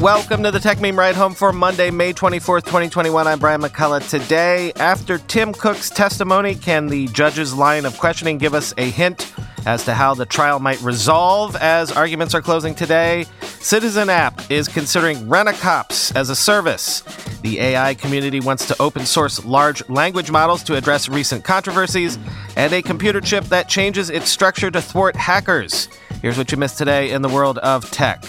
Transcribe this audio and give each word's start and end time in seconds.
Welcome 0.00 0.42
to 0.42 0.50
the 0.50 0.58
Techmeme 0.58 0.98
Ride 0.98 1.14
Home 1.14 1.32
for 1.32 1.54
Monday, 1.54 1.90
May 1.90 2.12
24th, 2.12 2.64
2021. 2.64 3.26
I'm 3.26 3.38
Brian 3.38 3.62
McCullough. 3.62 4.06
Today, 4.10 4.70
after 4.74 5.16
Tim 5.16 5.54
Cook's 5.54 5.88
testimony, 5.88 6.54
can 6.54 6.88
the 6.88 7.06
judge's 7.08 7.54
line 7.54 7.86
of 7.86 7.96
questioning 7.96 8.36
give 8.36 8.52
us 8.52 8.74
a 8.76 8.90
hint 8.90 9.32
as 9.64 9.86
to 9.86 9.94
how 9.94 10.12
the 10.12 10.26
trial 10.26 10.58
might 10.58 10.78
resolve 10.82 11.56
as 11.56 11.90
arguments 11.92 12.34
are 12.34 12.42
closing 12.42 12.74
today? 12.74 13.24
Citizen 13.40 14.10
App 14.10 14.50
is 14.50 14.68
considering 14.68 15.30
Rent-A-Cops 15.30 16.14
as 16.14 16.28
a 16.28 16.36
service. 16.36 17.00
The 17.40 17.58
AI 17.58 17.94
community 17.94 18.40
wants 18.40 18.66
to 18.66 18.76
open 18.82 19.06
source 19.06 19.46
large 19.46 19.88
language 19.88 20.30
models 20.30 20.62
to 20.64 20.76
address 20.76 21.08
recent 21.08 21.42
controversies, 21.42 22.18
and 22.54 22.70
a 22.74 22.82
computer 22.82 23.22
chip 23.22 23.44
that 23.44 23.70
changes 23.70 24.10
its 24.10 24.28
structure 24.28 24.70
to 24.70 24.82
thwart 24.82 25.16
hackers. 25.16 25.88
Here's 26.20 26.36
what 26.36 26.52
you 26.52 26.58
missed 26.58 26.76
today 26.76 27.12
in 27.12 27.22
the 27.22 27.30
world 27.30 27.56
of 27.58 27.90
tech. 27.90 28.22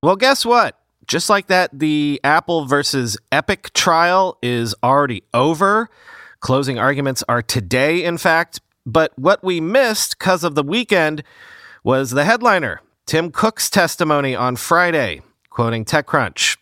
Well, 0.00 0.14
guess 0.14 0.46
what? 0.46 0.78
Just 1.08 1.28
like 1.28 1.48
that, 1.48 1.76
the 1.76 2.20
Apple 2.22 2.66
versus 2.66 3.18
Epic 3.32 3.72
trial 3.72 4.38
is 4.42 4.72
already 4.80 5.24
over. 5.34 5.90
Closing 6.38 6.78
arguments 6.78 7.24
are 7.28 7.42
today, 7.42 8.04
in 8.04 8.16
fact. 8.16 8.60
But 8.86 9.12
what 9.18 9.42
we 9.42 9.60
missed 9.60 10.16
because 10.16 10.44
of 10.44 10.54
the 10.54 10.62
weekend 10.62 11.24
was 11.82 12.12
the 12.12 12.24
headliner, 12.24 12.80
Tim 13.06 13.32
Cook's 13.32 13.68
testimony 13.68 14.36
on 14.36 14.54
Friday, 14.54 15.22
quoting 15.50 15.84
TechCrunch. 15.84 16.58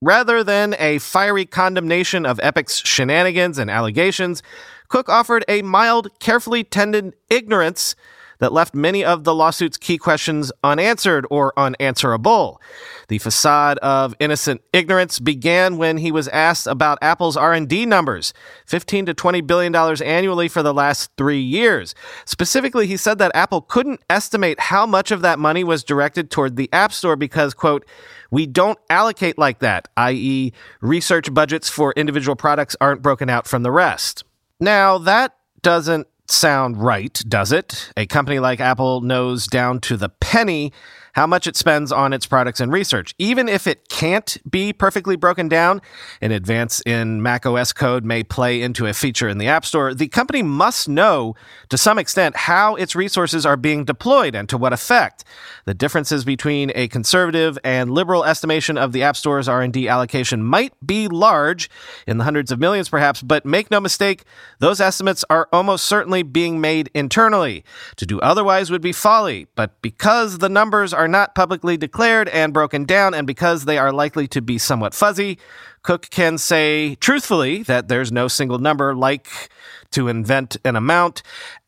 Rather 0.00 0.42
than 0.42 0.74
a 0.80 0.98
fiery 0.98 1.46
condemnation 1.46 2.26
of 2.26 2.40
Epic's 2.42 2.78
shenanigans 2.78 3.58
and 3.58 3.70
allegations, 3.70 4.42
Cook 4.88 5.08
offered 5.08 5.44
a 5.46 5.62
mild, 5.62 6.08
carefully 6.18 6.64
tended 6.64 7.14
ignorance 7.30 7.94
that 8.42 8.52
left 8.52 8.74
many 8.74 9.04
of 9.04 9.22
the 9.22 9.32
lawsuit's 9.32 9.78
key 9.78 9.96
questions 9.96 10.50
unanswered 10.64 11.24
or 11.30 11.52
unanswerable. 11.56 12.60
The 13.06 13.18
facade 13.18 13.78
of 13.78 14.16
innocent 14.18 14.62
ignorance 14.72 15.20
began 15.20 15.76
when 15.76 15.98
he 15.98 16.10
was 16.10 16.26
asked 16.26 16.66
about 16.66 16.98
Apple's 17.00 17.36
R&D 17.36 17.86
numbers, 17.86 18.34
15 18.66 19.06
to 19.06 19.14
20 19.14 19.42
billion 19.42 19.70
dollars 19.70 20.00
annually 20.00 20.48
for 20.48 20.60
the 20.60 20.74
last 20.74 21.12
3 21.16 21.38
years. 21.38 21.94
Specifically, 22.24 22.88
he 22.88 22.96
said 22.96 23.18
that 23.18 23.30
Apple 23.32 23.60
couldn't 23.60 24.00
estimate 24.10 24.58
how 24.58 24.86
much 24.86 25.12
of 25.12 25.22
that 25.22 25.38
money 25.38 25.62
was 25.62 25.84
directed 25.84 26.28
toward 26.28 26.56
the 26.56 26.68
App 26.72 26.92
Store 26.92 27.14
because 27.14 27.54
quote 27.54 27.86
we 28.32 28.44
don't 28.44 28.78
allocate 28.90 29.38
like 29.38 29.60
that, 29.60 29.86
i.e., 29.96 30.52
research 30.80 31.32
budgets 31.32 31.68
for 31.68 31.92
individual 31.92 32.34
products 32.34 32.74
aren't 32.80 33.02
broken 33.02 33.30
out 33.30 33.46
from 33.46 33.62
the 33.62 33.70
rest. 33.70 34.24
Now, 34.58 34.98
that 34.98 35.36
doesn't 35.62 36.08
sound 36.28 36.82
right, 36.82 37.22
does 37.28 37.52
it? 37.52 37.90
A 37.96 38.06
company 38.06 38.38
like 38.38 38.60
Apple 38.60 39.00
knows 39.00 39.46
down 39.46 39.80
to 39.80 39.96
the 39.96 40.08
penny 40.08 40.72
how 41.12 41.26
much 41.26 41.46
it 41.46 41.56
spends 41.56 41.92
on 41.92 42.12
its 42.12 42.26
products 42.26 42.60
and 42.60 42.72
research. 42.72 43.14
Even 43.18 43.48
if 43.48 43.66
it 43.66 43.88
can't 43.88 44.38
be 44.48 44.72
perfectly 44.72 45.16
broken 45.16 45.48
down, 45.48 45.80
an 46.20 46.32
advance 46.32 46.82
in 46.86 47.22
Mac 47.22 47.44
OS 47.44 47.72
code 47.72 48.04
may 48.04 48.22
play 48.22 48.62
into 48.62 48.86
a 48.86 48.94
feature 48.94 49.28
in 49.28 49.38
the 49.38 49.48
App 49.48 49.64
Store. 49.64 49.94
The 49.94 50.08
company 50.08 50.42
must 50.42 50.88
know 50.88 51.34
to 51.68 51.76
some 51.76 51.98
extent 51.98 52.36
how 52.36 52.74
its 52.76 52.96
resources 52.96 53.44
are 53.44 53.56
being 53.56 53.84
deployed 53.84 54.34
and 54.34 54.48
to 54.48 54.56
what 54.56 54.72
effect. 54.72 55.24
The 55.66 55.74
differences 55.74 56.24
between 56.24 56.72
a 56.74 56.88
conservative 56.88 57.58
and 57.62 57.90
liberal 57.90 58.24
estimation 58.24 58.78
of 58.78 58.92
the 58.92 59.02
App 59.02 59.16
Store's 59.16 59.48
R&D 59.48 59.88
allocation 59.88 60.42
might 60.42 60.72
be 60.84 61.08
large, 61.08 61.70
in 62.06 62.18
the 62.18 62.24
hundreds 62.24 62.50
of 62.50 62.58
millions 62.58 62.88
perhaps, 62.88 63.22
but 63.22 63.44
make 63.44 63.70
no 63.70 63.80
mistake, 63.80 64.24
those 64.60 64.80
estimates 64.80 65.24
are 65.28 65.48
almost 65.52 65.84
certainly 65.86 66.22
being 66.22 66.60
made 66.60 66.90
internally. 66.94 67.64
To 67.96 68.06
do 68.06 68.18
otherwise 68.20 68.70
would 68.70 68.80
be 68.80 68.92
folly, 68.92 69.46
but 69.54 69.80
because 69.82 70.38
the 70.38 70.48
numbers 70.48 70.92
are 70.92 71.01
are 71.02 71.08
not 71.08 71.34
publicly 71.34 71.76
declared 71.76 72.28
and 72.28 72.52
broken 72.52 72.84
down, 72.84 73.12
and 73.12 73.26
because 73.26 73.64
they 73.64 73.76
are 73.76 73.92
likely 73.92 74.28
to 74.28 74.40
be 74.40 74.56
somewhat 74.56 74.94
fuzzy, 74.94 75.36
Cook 75.82 76.08
can 76.10 76.38
say 76.38 76.94
truthfully 76.94 77.64
that 77.64 77.88
there's 77.88 78.12
no 78.12 78.28
single 78.28 78.58
number 78.58 78.94
like 78.94 79.50
to 79.90 80.06
invent 80.06 80.56
an 80.64 80.76
amount. 80.76 81.22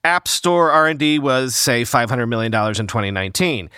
App 0.05 0.28
Store 0.28 0.71
R&D 0.71 1.19
was 1.19 1.56
say 1.56 1.83
$500 1.83 2.28
million 2.28 2.55
in 2.55 2.87
2019. 2.87 3.71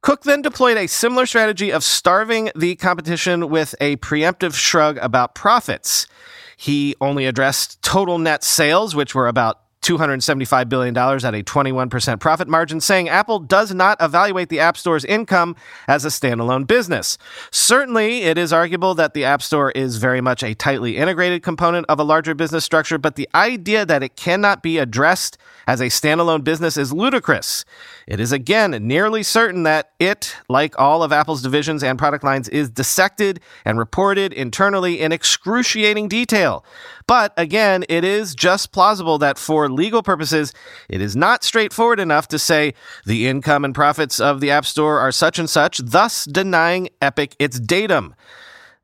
Cook 0.00 0.22
then 0.22 0.40
deployed 0.40 0.78
a 0.78 0.86
similar 0.86 1.26
strategy 1.26 1.70
of 1.70 1.84
starving 1.84 2.50
the 2.56 2.76
competition 2.76 3.50
with 3.50 3.74
a 3.80 3.96
preemptive 3.96 4.54
shrug 4.54 4.96
about 4.98 5.34
profits. 5.34 6.06
He 6.56 6.94
only 7.00 7.26
addressed 7.26 7.82
total 7.82 8.18
net 8.18 8.42
sales, 8.42 8.94
which 8.94 9.14
were 9.14 9.28
about 9.28 9.60
$275 9.84 10.68
billion 10.68 10.96
at 10.96 11.34
a 11.34 11.42
21% 11.42 12.18
profit 12.20 12.48
margin, 12.48 12.80
saying 12.80 13.08
Apple 13.08 13.38
does 13.38 13.74
not 13.74 13.98
evaluate 14.00 14.48
the 14.48 14.58
App 14.58 14.76
Store's 14.76 15.04
income 15.04 15.54
as 15.86 16.04
a 16.04 16.08
standalone 16.08 16.66
business. 16.66 17.18
Certainly, 17.50 18.22
it 18.22 18.38
is 18.38 18.52
arguable 18.52 18.94
that 18.94 19.14
the 19.14 19.24
App 19.24 19.42
Store 19.42 19.70
is 19.72 19.98
very 19.98 20.20
much 20.20 20.42
a 20.42 20.54
tightly 20.54 20.96
integrated 20.96 21.42
component 21.42 21.84
of 21.88 22.00
a 22.00 22.04
larger 22.04 22.34
business 22.34 22.64
structure, 22.64 22.96
but 22.96 23.16
the 23.16 23.28
idea 23.34 23.84
that 23.84 24.02
it 24.02 24.16
cannot 24.16 24.62
be 24.62 24.78
addressed 24.78 25.36
as 25.66 25.80
a 25.80 25.86
standalone 25.86 26.44
business 26.44 26.76
is 26.76 26.92
ludicrous. 26.92 27.64
It 28.06 28.20
is 28.20 28.32
again 28.32 28.70
nearly 28.86 29.22
certain 29.22 29.62
that 29.64 29.92
it, 29.98 30.36
like 30.48 30.78
all 30.78 31.02
of 31.02 31.12
Apple's 31.12 31.42
divisions 31.42 31.82
and 31.82 31.98
product 31.98 32.24
lines, 32.24 32.48
is 32.48 32.70
dissected 32.70 33.40
and 33.64 33.78
reported 33.78 34.32
internally 34.32 35.00
in 35.00 35.12
excruciating 35.12 36.08
detail. 36.08 36.64
But 37.06 37.34
again, 37.36 37.84
it 37.88 38.02
is 38.02 38.34
just 38.34 38.72
plausible 38.72 39.18
that 39.18 39.38
for 39.38 39.68
legal 39.70 40.02
purposes, 40.02 40.52
it 40.88 41.02
is 41.02 41.14
not 41.14 41.44
straightforward 41.44 42.00
enough 42.00 42.28
to 42.28 42.38
say 42.38 42.72
the 43.04 43.28
income 43.28 43.64
and 43.64 43.74
profits 43.74 44.20
of 44.20 44.40
the 44.40 44.50
App 44.50 44.64
Store 44.64 44.98
are 44.98 45.12
such 45.12 45.38
and 45.38 45.48
such, 45.48 45.78
thus 45.78 46.24
denying 46.24 46.88
Epic 47.02 47.36
its 47.38 47.60
datum. 47.60 48.14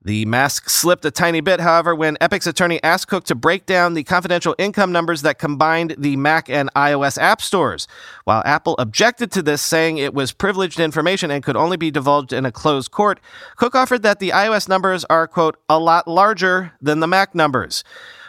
The 0.03 0.25
mask 0.25 0.71
slipped 0.71 1.05
a 1.05 1.11
tiny 1.11 1.43
bit, 1.43 1.61
however, 1.61 1.95
when 1.95 2.17
Epic's 2.23 2.47
attorney 2.47 2.83
asked 2.83 3.09
Cook 3.09 3.25
to 3.25 3.35
break 3.35 3.67
down 3.67 3.93
the 3.93 4.03
confidential 4.03 4.55
income 4.57 4.93
numbers 4.93 5.21
that 5.23 5.39
combined 5.39 5.95
the 5.99 6.17
Mac 6.17 6.49
and 6.49 6.73
iOS 6.75 7.21
app 7.21 7.43
stores. 7.43 7.87
While 8.25 8.43
Apple 8.47 8.77
objected 8.79 9.31
to 9.33 9.43
this, 9.43 9.61
saying 9.61 9.99
it 9.99 10.15
was 10.15 10.33
privileged 10.33 10.81
information 10.81 11.31
and 11.31 11.45
could 11.45 11.57
only 11.57 11.77
be 11.77 11.91
divulged 11.91 12.33
in 12.33 12.47
a 12.47 12.53
closed 12.53 12.91
court, 12.91 13.21
Cook 13.57 13.75
offered 13.75 14.03
that 14.03 14.21
the 14.21 14.31
iOS 14.31 14.71
numbers 14.71 15.05
are, 15.11 15.27
quote, 15.27 15.59
a 15.69 15.79
lot 15.79 16.09
larger 16.09 16.73
than 16.81 17.01
the 17.01 17.07
Mac 17.07 17.35
numbers. 17.35 17.85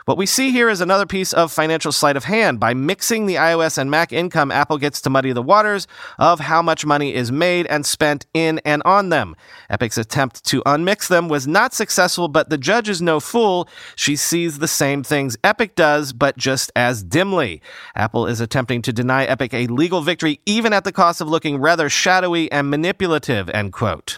What 0.06 0.18
we 0.18 0.26
see 0.26 0.52
here 0.52 0.68
is 0.70 0.82
another 0.82 1.06
piece 1.06 1.32
of 1.32 1.52
financial 1.52 1.92
sleight 1.92 2.18
of 2.18 2.24
hand. 2.24 2.60
By 2.60 2.74
mixing 2.74 3.28
the 3.28 3.36
iOS 3.36 3.78
and 3.78 3.92
Mac 3.92 4.12
income, 4.12 4.52
Apple 4.52 4.80
gets 4.80 5.00
to 5.02 5.12
muddy 5.12 5.32
the 5.32 5.44
waters 5.44 5.88
of 6.18 6.40
how 6.40 6.64
much 6.64 6.86
money 6.86 7.14
is 7.14 7.32
made 7.32 7.68
and 7.68 7.86
spent 7.86 8.26
in 8.34 8.60
and 8.66 8.82
on 8.84 9.10
them. 9.10 9.36
Epic's 9.70 10.00
attempt 10.00 10.44
to 10.46 10.64
unmix 10.64 11.08
them 11.08 11.30
was 11.30 11.48
not 11.48 11.74
successful, 11.74 12.28
but 12.28 12.50
the 12.50 12.58
judge 12.58 12.90
is 12.90 13.02
no 13.02 13.20
fool. 13.20 13.70
She 13.96 14.16
sees 14.16 14.58
the 14.58 14.68
same 14.68 15.04
things 15.04 15.38
Epic 15.44 15.76
does, 15.76 16.14
but 16.14 16.36
just 16.36 16.72
as 16.76 17.04
dimly. 17.04 17.62
Apple 17.96 18.26
is 18.26 18.42
attempting 18.42 18.82
to 18.82 18.94
deny 18.94 19.26
Epic 19.26 19.54
a 19.54 19.68
legal 19.68 20.02
victory, 20.02 20.40
even 20.48 20.74
at 20.74 20.84
the 20.84 20.92
cost 20.92 21.22
of 21.22 21.28
looking 21.28 21.58
rather 21.58 21.90
shadowy 21.90 22.52
and 22.52 22.72
manipulative, 22.72 23.50
end 23.50 23.72
quote. 23.72 24.18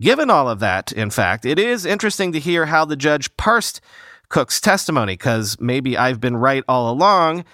Given 0.00 0.30
all 0.30 0.48
of 0.48 0.58
that, 0.58 0.92
in 0.92 1.10
fact, 1.10 1.46
it 1.46 1.58
is 1.58 1.86
interesting 1.86 2.32
to 2.32 2.40
hear 2.40 2.66
how 2.66 2.84
the 2.84 2.96
judge 2.96 3.34
parsed 3.36 3.80
Cook's 4.28 4.60
testimony 4.60 5.14
because 5.14 5.56
maybe 5.60 5.96
I've 5.96 6.20
been 6.20 6.36
right 6.36 6.64
all 6.68 6.92
along 6.92 7.44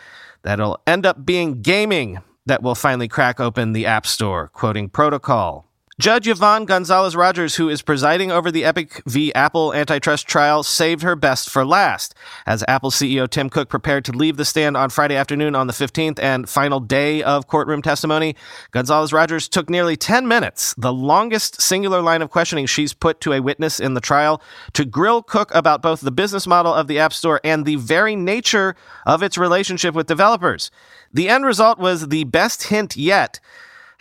that 0.43 0.59
it'll 0.59 0.81
end 0.87 1.07
up 1.07 1.25
being 1.25 1.63
gaming 1.63 2.21
that 2.47 2.63
will 2.63 2.75
finally 2.75 3.09
crack 3.09 3.41
open 3.41 3.73
the 3.73 3.87
App 3.87 4.07
Store, 4.07 4.49
quoting 4.49 4.89
Protocol. 4.89 5.72
Judge 6.01 6.27
Yvonne 6.27 6.65
Gonzalez 6.65 7.15
Rogers, 7.15 7.57
who 7.57 7.69
is 7.69 7.83
presiding 7.83 8.33
over 8.33 8.51
the 8.51 8.65
Epic 8.65 9.03
v. 9.05 9.33
Apple 9.35 9.75
antitrust 9.75 10.27
trial, 10.27 10.63
saved 10.63 11.03
her 11.03 11.15
best 11.15 11.51
for 11.51 11.67
last. 11.67 12.15
As 12.47 12.65
Apple 12.67 12.91
CEO 12.91 13.29
Tim 13.29 13.51
Cook 13.51 13.69
prepared 13.69 14.03
to 14.07 14.13
leave 14.13 14.39
the 14.39 14.47
stand 14.47 14.75
on 14.75 14.89
Friday 14.89 15.17
afternoon 15.17 15.55
on 15.55 15.67
the 15.67 15.75
15th 15.75 16.19
and 16.19 16.49
final 16.49 16.81
day 16.81 17.23
of 17.23 17.47
courtroom 17.47 17.83
testimony, 17.83 18.35
Gonzalez 18.71 19.13
Rogers 19.13 19.51
took 19.51 19.69
nearly 19.69 19.95
10 19.95 20.27
minutes, 20.27 20.75
the 20.79 20.95
longest 20.95 21.61
singular 21.61 22.01
line 22.01 22.23
of 22.23 22.31
questioning 22.31 22.65
she's 22.65 22.95
put 22.95 23.21
to 23.21 23.35
a 23.35 23.43
witness 23.43 23.79
in 23.79 23.93
the 23.93 24.01
trial, 24.01 24.41
to 24.73 24.87
grill 24.87 25.23
Cook 25.23 25.55
about 25.55 25.83
both 25.83 26.01
the 26.01 26.11
business 26.11 26.47
model 26.47 26.73
of 26.73 26.87
the 26.87 26.99
App 26.99 27.13
Store 27.13 27.39
and 27.45 27.67
the 27.67 27.77
very 27.77 28.17
nature 28.17 28.75
of 29.05 29.23
its 29.23 29.37
relationship 29.37 29.95
with 29.95 30.07
developers. 30.07 30.71
The 31.13 31.29
end 31.29 31.45
result 31.45 31.79
was 31.79 32.09
the 32.09 32.25
best 32.25 32.65
hint 32.65 32.97
yet 32.97 33.41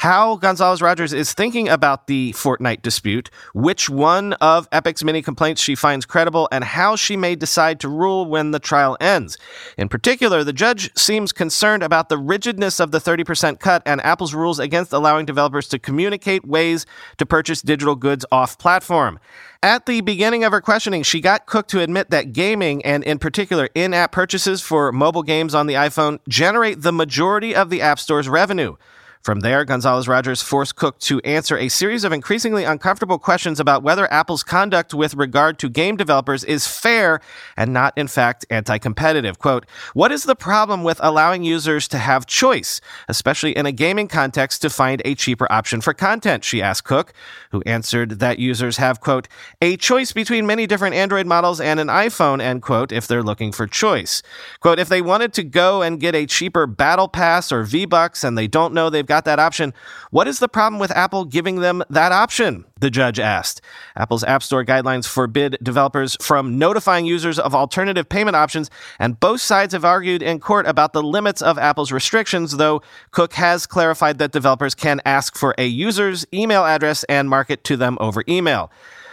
how 0.01 0.35
Gonzalez 0.37 0.81
Rogers 0.81 1.13
is 1.13 1.31
thinking 1.31 1.69
about 1.69 2.07
the 2.07 2.31
Fortnite 2.31 2.81
dispute, 2.81 3.29
which 3.53 3.87
one 3.87 4.33
of 4.33 4.67
Epic's 4.71 5.03
many 5.03 5.21
complaints 5.21 5.61
she 5.61 5.75
finds 5.75 6.07
credible, 6.07 6.49
and 6.51 6.63
how 6.63 6.95
she 6.95 7.15
may 7.15 7.35
decide 7.35 7.79
to 7.81 7.87
rule 7.87 8.25
when 8.25 8.49
the 8.49 8.57
trial 8.57 8.97
ends. 8.99 9.37
In 9.77 9.89
particular, 9.89 10.43
the 10.43 10.53
judge 10.53 10.89
seems 10.97 11.31
concerned 11.31 11.83
about 11.83 12.09
the 12.09 12.17
rigidness 12.17 12.79
of 12.79 12.89
the 12.89 12.97
30% 12.97 13.59
cut 13.59 13.83
and 13.85 14.01
Apple's 14.01 14.33
rules 14.33 14.57
against 14.57 14.91
allowing 14.91 15.27
developers 15.27 15.67
to 15.67 15.77
communicate 15.77 16.47
ways 16.47 16.87
to 17.17 17.25
purchase 17.27 17.61
digital 17.61 17.95
goods 17.95 18.25
off 18.31 18.57
platform. 18.57 19.19
At 19.61 19.85
the 19.85 20.01
beginning 20.01 20.43
of 20.43 20.51
her 20.51 20.61
questioning, 20.61 21.03
she 21.03 21.21
got 21.21 21.45
Cook 21.45 21.67
to 21.67 21.79
admit 21.79 22.09
that 22.09 22.33
gaming, 22.33 22.83
and 22.83 23.03
in 23.03 23.19
particular 23.19 23.69
in 23.75 23.93
app 23.93 24.13
purchases 24.13 24.63
for 24.63 24.91
mobile 24.91 25.21
games 25.21 25.53
on 25.53 25.67
the 25.67 25.75
iPhone, 25.75 26.17
generate 26.27 26.81
the 26.81 26.91
majority 26.91 27.53
of 27.53 27.69
the 27.69 27.83
App 27.83 27.99
Store's 27.99 28.27
revenue. 28.27 28.77
From 29.23 29.41
there, 29.41 29.63
Gonzalez 29.65 30.07
Rogers 30.07 30.41
forced 30.41 30.75
Cook 30.75 30.97
to 31.01 31.19
answer 31.19 31.55
a 31.55 31.69
series 31.69 32.03
of 32.03 32.11
increasingly 32.11 32.63
uncomfortable 32.63 33.19
questions 33.19 33.59
about 33.59 33.83
whether 33.83 34.11
Apple's 34.11 34.41
conduct 34.41 34.95
with 34.95 35.13
regard 35.13 35.59
to 35.59 35.69
game 35.69 35.95
developers 35.95 36.43
is 36.43 36.65
fair 36.65 37.21
and 37.55 37.71
not, 37.71 37.95
in 37.95 38.07
fact, 38.07 38.47
anti 38.49 38.79
competitive. 38.79 39.37
Quote, 39.37 39.67
What 39.93 40.11
is 40.11 40.23
the 40.23 40.35
problem 40.35 40.83
with 40.83 40.99
allowing 41.03 41.43
users 41.43 41.87
to 41.89 41.99
have 41.99 42.25
choice, 42.25 42.81
especially 43.07 43.55
in 43.55 43.67
a 43.67 43.71
gaming 43.71 44.07
context, 44.07 44.63
to 44.63 44.71
find 44.71 45.03
a 45.05 45.13
cheaper 45.13 45.49
option 45.51 45.81
for 45.81 45.93
content? 45.93 46.43
She 46.43 46.59
asked 46.59 46.85
Cook, 46.85 47.13
who 47.51 47.61
answered 47.67 48.21
that 48.21 48.39
users 48.39 48.77
have, 48.77 49.01
quote, 49.01 49.27
a 49.61 49.77
choice 49.77 50.13
between 50.13 50.47
many 50.47 50.65
different 50.65 50.95
Android 50.95 51.27
models 51.27 51.61
and 51.61 51.79
an 51.79 51.89
iPhone, 51.89 52.41
end 52.41 52.63
quote, 52.63 52.91
if 52.91 53.05
they're 53.07 53.21
looking 53.21 53.51
for 53.51 53.67
choice. 53.67 54.23
Quote, 54.61 54.79
if 54.79 54.89
they 54.89 55.03
wanted 55.03 55.31
to 55.33 55.43
go 55.43 55.83
and 55.83 55.99
get 55.99 56.15
a 56.15 56.25
cheaper 56.25 56.65
Battle 56.65 57.07
Pass 57.07 57.51
or 57.51 57.61
V 57.61 57.85
Bucks 57.85 58.23
and 58.23 58.35
they 58.35 58.47
don't 58.47 58.73
know 58.73 58.89
they've 58.89 59.10
got 59.11 59.25
that 59.25 59.39
option. 59.39 59.73
What 60.09 60.25
is 60.29 60.39
the 60.39 60.47
problem 60.47 60.79
with 60.79 60.89
Apple 60.91 61.25
giving 61.25 61.57
them 61.59 61.83
that 61.89 62.13
option? 62.13 62.63
The 62.79 62.89
judge 62.89 63.19
asked. 63.19 63.59
Apple's 63.97 64.23
App 64.23 64.41
Store 64.41 64.63
guidelines 64.63 65.05
forbid 65.05 65.57
developers 65.61 66.15
from 66.21 66.57
notifying 66.57 67.05
users 67.05 67.37
of 67.37 67.53
alternative 67.53 68.07
payment 68.07 68.37
options, 68.37 68.69
and 68.99 69.19
both 69.19 69.41
sides 69.41 69.73
have 69.73 69.83
argued 69.83 70.23
in 70.23 70.39
court 70.39 70.65
about 70.65 70.93
the 70.93 71.03
limits 71.03 71.41
of 71.41 71.57
Apple's 71.57 71.91
restrictions, 71.91 72.55
though 72.55 72.81
Cook 73.11 73.33
has 73.33 73.67
clarified 73.67 74.17
that 74.19 74.31
developers 74.31 74.75
can 74.75 75.01
ask 75.05 75.35
for 75.35 75.53
a 75.57 75.65
user's 75.65 76.25
email 76.33 76.63
address 76.63 77.03
and 77.09 77.29
market 77.29 77.65
to 77.65 77.75
them 77.75 77.97
over 77.99 78.23
email. 78.29 78.71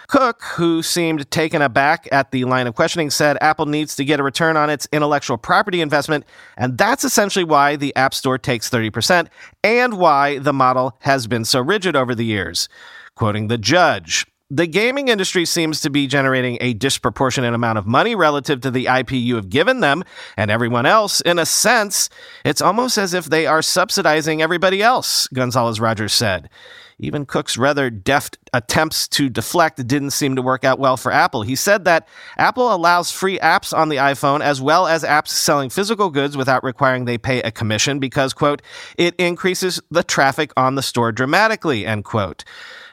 Cook, 0.08 0.42
who 0.42 0.82
seemed 0.82 1.30
taken 1.30 1.60
aback 1.60 2.08
at 2.10 2.30
the 2.30 2.46
line 2.46 2.66
of 2.66 2.74
questioning, 2.74 3.10
said 3.10 3.36
Apple 3.42 3.66
needs 3.66 3.94
to 3.96 4.06
get 4.06 4.18
a 4.18 4.22
return 4.22 4.56
on 4.56 4.70
its 4.70 4.88
intellectual 4.90 5.36
property 5.36 5.82
investment, 5.82 6.24
and 6.56 6.78
that's 6.78 7.04
essentially 7.04 7.44
why 7.44 7.76
the 7.76 7.94
App 7.94 8.14
Store 8.14 8.38
takes 8.38 8.70
30% 8.70 9.28
and 9.62 9.98
why 9.98 10.38
the 10.38 10.54
model 10.54 10.96
has 11.00 11.26
been 11.26 11.44
so 11.44 11.60
rigid 11.60 11.94
over 11.94 12.14
the 12.14 12.24
years. 12.24 12.70
Quoting 13.16 13.48
the 13.48 13.58
judge, 13.58 14.26
the 14.48 14.66
gaming 14.66 15.08
industry 15.08 15.44
seems 15.44 15.82
to 15.82 15.90
be 15.90 16.06
generating 16.06 16.56
a 16.62 16.72
disproportionate 16.72 17.52
amount 17.52 17.76
of 17.76 17.86
money 17.86 18.14
relative 18.14 18.62
to 18.62 18.70
the 18.70 18.86
IP 18.86 19.12
you 19.12 19.36
have 19.36 19.50
given 19.50 19.80
them 19.80 20.04
and 20.38 20.50
everyone 20.50 20.86
else. 20.86 21.20
In 21.20 21.38
a 21.38 21.44
sense, 21.44 22.08
it's 22.46 22.62
almost 22.62 22.96
as 22.96 23.12
if 23.12 23.26
they 23.26 23.46
are 23.46 23.60
subsidizing 23.60 24.40
everybody 24.40 24.82
else, 24.82 25.28
Gonzalez 25.34 25.80
Rogers 25.80 26.14
said. 26.14 26.48
Even 26.98 27.26
Cook's 27.26 27.56
rather 27.56 27.90
deft 27.90 28.38
attempts 28.52 29.06
to 29.08 29.28
deflect 29.28 29.86
didn't 29.86 30.10
seem 30.10 30.34
to 30.36 30.42
work 30.42 30.64
out 30.64 30.78
well 30.78 30.96
for 30.96 31.12
Apple. 31.12 31.42
He 31.42 31.54
said 31.54 31.84
that 31.84 32.08
Apple 32.36 32.74
allows 32.74 33.10
free 33.12 33.38
apps 33.38 33.76
on 33.76 33.88
the 33.88 33.96
iPhone 33.96 34.40
as 34.40 34.60
well 34.60 34.86
as 34.86 35.04
apps 35.04 35.28
selling 35.28 35.70
physical 35.70 36.10
goods 36.10 36.36
without 36.36 36.64
requiring 36.64 37.04
they 37.04 37.18
pay 37.18 37.40
a 37.42 37.52
commission 37.52 38.00
because, 38.00 38.32
quote, 38.32 38.62
it 38.96 39.14
increases 39.16 39.80
the 39.90 40.02
traffic 40.02 40.52
on 40.56 40.74
the 40.74 40.82
store 40.82 41.12
dramatically, 41.12 41.86
end 41.86 42.04
quote. 42.04 42.44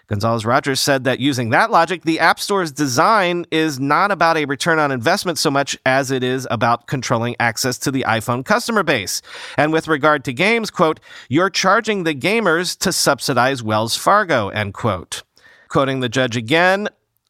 Gonzalez 0.08 0.46
Rogers 0.46 0.80
said 0.80 1.04
that 1.06 1.20
using 1.20 1.50
that 1.50 1.72
logic, 1.72 2.04
the 2.04 2.20
App 2.20 2.40
Store's 2.40 2.72
design 2.72 3.46
is 3.52 3.80
not 3.80 4.12
about 4.12 4.38
a 4.38 4.46
return 4.46 4.78
on 4.78 4.92
investment 4.92 5.40
so 5.40 5.50
much 5.50 5.78
as 5.86 6.12
it 6.12 6.24
is 6.24 6.48
about 6.52 6.86
controlling 6.86 7.36
access 7.40 7.78
to 7.80 7.92
the 7.92 8.06
iPhone 8.08 8.46
customer 8.46 8.84
base. 8.84 9.24
And 9.58 9.74
with 9.74 9.88
regard 9.88 10.24
to 10.26 10.34
games, 10.34 10.70
quote, 10.70 11.00
you're 11.28 11.50
charging 11.50 12.04
the 12.04 12.14
gamers 12.14 12.78
to 12.80 12.94
subsidize 12.94 13.64
Wells 13.64 13.98
Fargo, 13.98 14.50
end 14.50 14.76
quote. 14.76 15.24
Quoting 15.70 16.02
the 16.02 16.10
judge 16.10 16.38
again, 16.38 16.88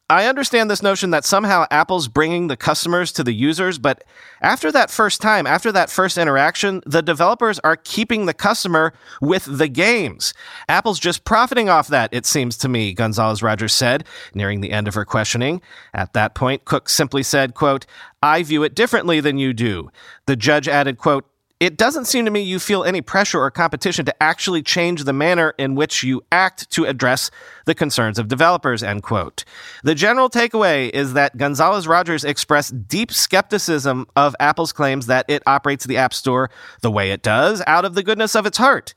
I 0.08 0.26
understand 0.26 0.70
this 0.70 0.84
notion 0.84 1.10
that 1.10 1.24
somehow 1.24 1.66
Apple's 1.68 2.06
bringing 2.06 2.46
the 2.46 2.56
customers 2.56 3.10
to 3.12 3.24
the 3.24 3.32
users, 3.32 3.76
but 3.76 4.04
after 4.40 4.70
that 4.70 4.88
first 4.88 5.20
time, 5.20 5.48
after 5.48 5.72
that 5.72 5.90
first 5.90 6.16
interaction, 6.16 6.80
the 6.86 7.02
developers 7.02 7.58
are 7.64 7.76
keeping 7.76 8.26
the 8.26 8.34
customer 8.34 8.92
with 9.20 9.46
the 9.58 9.66
games. 9.66 10.32
Apple's 10.68 11.00
just 11.00 11.24
profiting 11.24 11.68
off 11.68 11.88
that, 11.88 12.14
it 12.14 12.24
seems 12.24 12.56
to 12.58 12.68
me, 12.68 12.92
Gonzalez 12.92 13.42
Rogers 13.42 13.74
said, 13.74 14.04
nearing 14.32 14.60
the 14.60 14.70
end 14.70 14.86
of 14.86 14.94
her 14.94 15.04
questioning. 15.04 15.60
At 15.92 16.12
that 16.12 16.36
point, 16.36 16.64
Cook 16.64 16.88
simply 16.88 17.24
said, 17.24 17.54
quote, 17.54 17.84
I 18.22 18.44
view 18.44 18.62
it 18.62 18.76
differently 18.76 19.18
than 19.18 19.38
you 19.38 19.52
do. 19.52 19.90
The 20.26 20.36
judge 20.36 20.68
added, 20.68 20.98
quote, 20.98 21.28
it 21.58 21.78
doesn't 21.78 22.04
seem 22.04 22.26
to 22.26 22.30
me 22.30 22.42
you 22.42 22.58
feel 22.58 22.84
any 22.84 23.00
pressure 23.00 23.40
or 23.40 23.50
competition 23.50 24.04
to 24.04 24.22
actually 24.22 24.62
change 24.62 25.04
the 25.04 25.12
manner 25.12 25.54
in 25.58 25.74
which 25.74 26.02
you 26.02 26.22
act 26.30 26.68
to 26.70 26.84
address 26.84 27.30
the 27.64 27.74
concerns 27.74 28.18
of 28.18 28.28
developers, 28.28 28.82
end 28.82 29.02
quote. 29.02 29.44
The 29.82 29.94
general 29.94 30.28
takeaway 30.28 30.90
is 30.90 31.14
that 31.14 31.38
Gonzalez 31.38 31.88
Rogers 31.88 32.24
expressed 32.24 32.88
deep 32.88 33.10
skepticism 33.10 34.06
of 34.16 34.36
Apple's 34.38 34.72
claims 34.72 35.06
that 35.06 35.24
it 35.28 35.42
operates 35.46 35.86
the 35.86 35.96
App 35.96 36.12
Store 36.12 36.50
the 36.82 36.90
way 36.90 37.10
it 37.10 37.22
does 37.22 37.62
out 37.66 37.86
of 37.86 37.94
the 37.94 38.02
goodness 38.02 38.36
of 38.36 38.44
its 38.44 38.58
heart. 38.58 38.92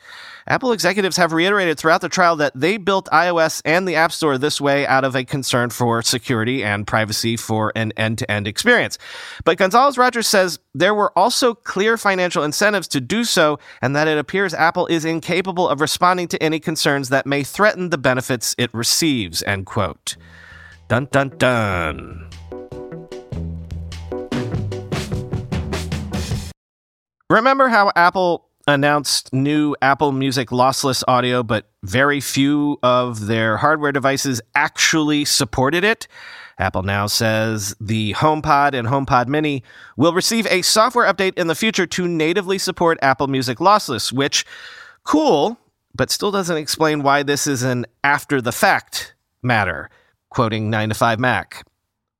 Apple 0.50 0.72
executives 0.72 1.16
have 1.18 1.32
reiterated 1.32 1.78
throughout 1.78 2.02
the 2.02 2.10
trial 2.10 2.36
that 2.38 2.52
they 2.56 2.78
built 2.78 3.08
iOS 3.14 3.62
and 3.66 3.88
the 3.88 3.96
App 3.96 4.12
Store 4.12 4.36
this 4.40 4.60
way 4.60 4.86
out 4.88 5.04
of 5.04 5.16
a 5.16 5.24
concern 5.24 5.70
for 5.70 6.02
security 6.02 6.64
and 6.64 6.88
privacy 6.88 7.38
for 7.38 7.72
an 7.76 7.94
end 7.96 8.18
to 8.18 8.32
end 8.32 8.48
experience. 8.48 8.98
But 9.46 9.60
Gonzalez 9.60 9.96
Rogers 9.96 10.28
says 10.28 10.58
there 10.74 10.96
were 10.96 11.16
also 11.16 11.54
clear 11.54 11.98
financial 11.98 12.44
incentives 12.44 12.88
to 12.90 13.00
do 13.00 13.26
so, 13.26 13.60
and 13.80 13.96
that 13.96 14.08
it 14.08 14.18
appears 14.18 14.56
Apple 14.56 14.88
is 14.88 15.06
incapable 15.06 15.70
of 15.70 15.82
responding 15.82 16.28
to 16.30 16.42
any 16.42 16.60
concerns 16.60 17.10
that 17.10 17.28
may 17.28 17.44
threaten 17.44 17.92
the 17.92 18.00
benefits 18.00 18.56
it 18.58 18.74
receives. 18.74 19.44
End 19.44 19.68
quote. 19.68 20.18
Dun 20.88 21.08
dun 21.12 21.30
dun. 21.38 22.28
Remember 27.30 27.68
how 27.68 27.92
Apple 27.96 28.49
announced 28.70 29.34
new 29.34 29.76
Apple 29.82 30.12
Music 30.12 30.50
lossless 30.50 31.04
audio, 31.08 31.44
but 31.44 31.70
very 31.84 32.22
few 32.22 32.78
of 32.84 33.28
their 33.28 33.58
hardware 33.58 33.92
devices 33.92 34.42
actually 34.56 35.26
supported 35.26 35.84
it. 35.84 36.08
Apple 36.58 36.84
now 36.84 37.08
says 37.08 37.76
the 37.80 38.14
HomePod 38.14 38.74
and 38.74 38.88
HomePod 38.88 39.28
Mini 39.28 39.64
will 39.96 40.14
receive 40.14 40.46
a 40.48 40.62
software 40.62 41.12
update 41.12 41.38
in 41.38 41.48
the 41.48 41.56
future 41.56 41.88
to 41.88 42.08
natively 42.08 42.58
support 42.58 43.00
Apple 43.02 43.28
Music 43.28 43.60
lossless, 43.60 44.12
which, 44.12 44.46
cool, 45.04 45.58
but 45.96 46.12
still 46.12 46.32
doesn't 46.32 46.58
explain 46.58 47.02
why 47.02 47.24
this 47.24 47.48
is 47.48 47.64
an 47.64 47.86
after 48.04 48.42
the 48.42 48.52
fact 48.52 49.16
matter, 49.42 49.90
quoting 50.30 50.70
9 50.70 50.90
to 50.90 50.96
5 50.96 51.20
Mac. 51.20 51.66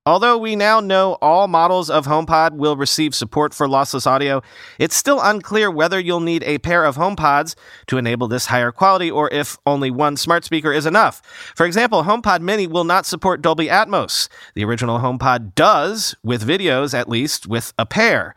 Although 0.10 0.40
we 0.40 0.56
now 0.56 0.80
know 0.80 1.20
all 1.22 1.48
models 1.48 1.88
of 1.88 2.08
HomePod 2.08 2.54
will 2.54 2.76
receive 2.76 3.14
support 3.14 3.54
for 3.54 3.68
lossless 3.68 4.08
audio, 4.08 4.42
it's 4.80 4.96
still 4.96 5.22
unclear 5.22 5.70
whether 5.70 6.00
you'll 6.00 6.20
need 6.20 6.42
a 6.46 6.58
pair 6.58 6.84
of 6.84 6.96
HomePods 6.96 7.54
to 7.86 8.00
enable 8.00 8.28
this 8.28 8.48
higher 8.48 8.72
quality 8.72 9.12
or 9.12 9.32
if 9.32 9.60
only 9.68 9.92
one 9.92 10.18
smart 10.18 10.44
speaker 10.44 10.74
is 10.74 10.88
enough. 10.88 11.22
For 11.56 11.64
example, 11.64 12.06
HomePod 12.06 12.42
Mini 12.42 12.66
will 12.66 12.86
not 12.86 13.06
support 13.06 13.44
Dolby 13.44 13.68
Atmos. 13.68 14.30
The 14.56 14.66
original 14.66 14.98
HomePod 14.98 15.54
does, 15.54 16.16
with 16.24 16.44
videos 16.44 16.98
at 16.98 17.08
least, 17.08 17.46
with 17.46 17.72
a 17.78 17.86
pair. 17.86 18.34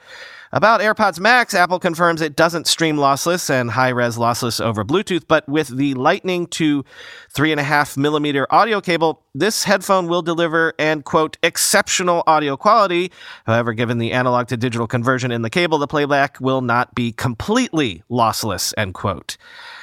About 0.55 0.83
AirPods 0.83 1.19
Max, 1.19 1.55
Apple 1.55 1.79
confirms 1.79 2.21
it 2.21 2.37
doesn't 2.37 2.67
stream 2.67 2.97
lossless 2.97 3.49
and 3.49 3.71
high 3.71 3.89
res 3.89 4.19
lossless 4.19 4.63
over 4.63 4.85
Bluetooth, 4.85 5.25
but 5.27 5.49
with 5.49 5.69
the 5.69 5.95
Lightning 5.95 6.47
to 6.49 6.85
3.5 7.33 7.97
millimeter 7.97 8.47
audio 8.51 8.83
cable, 8.83 9.25
this 9.35 9.65
headphone 9.65 10.09
will 10.09 10.21
deliver 10.21 10.75
and 10.79 11.07
quote 11.07 11.39
exceptional 11.43 12.23
audio 12.27 12.55
quality. 12.59 13.11
However, 13.47 13.73
given 13.73 13.97
the 13.97 14.13
analog 14.13 14.49
to 14.49 14.59
digital 14.59 14.87
conversion 14.87 15.31
in 15.31 15.41
the 15.41 15.49
cable, 15.49 15.79
the 15.79 15.87
playback 15.87 16.39
will 16.39 16.61
not 16.61 16.95
be 16.95 17.13
completely 17.13 18.03
lossless, 18.11 18.75
end 18.77 18.93
quote. 18.93 19.39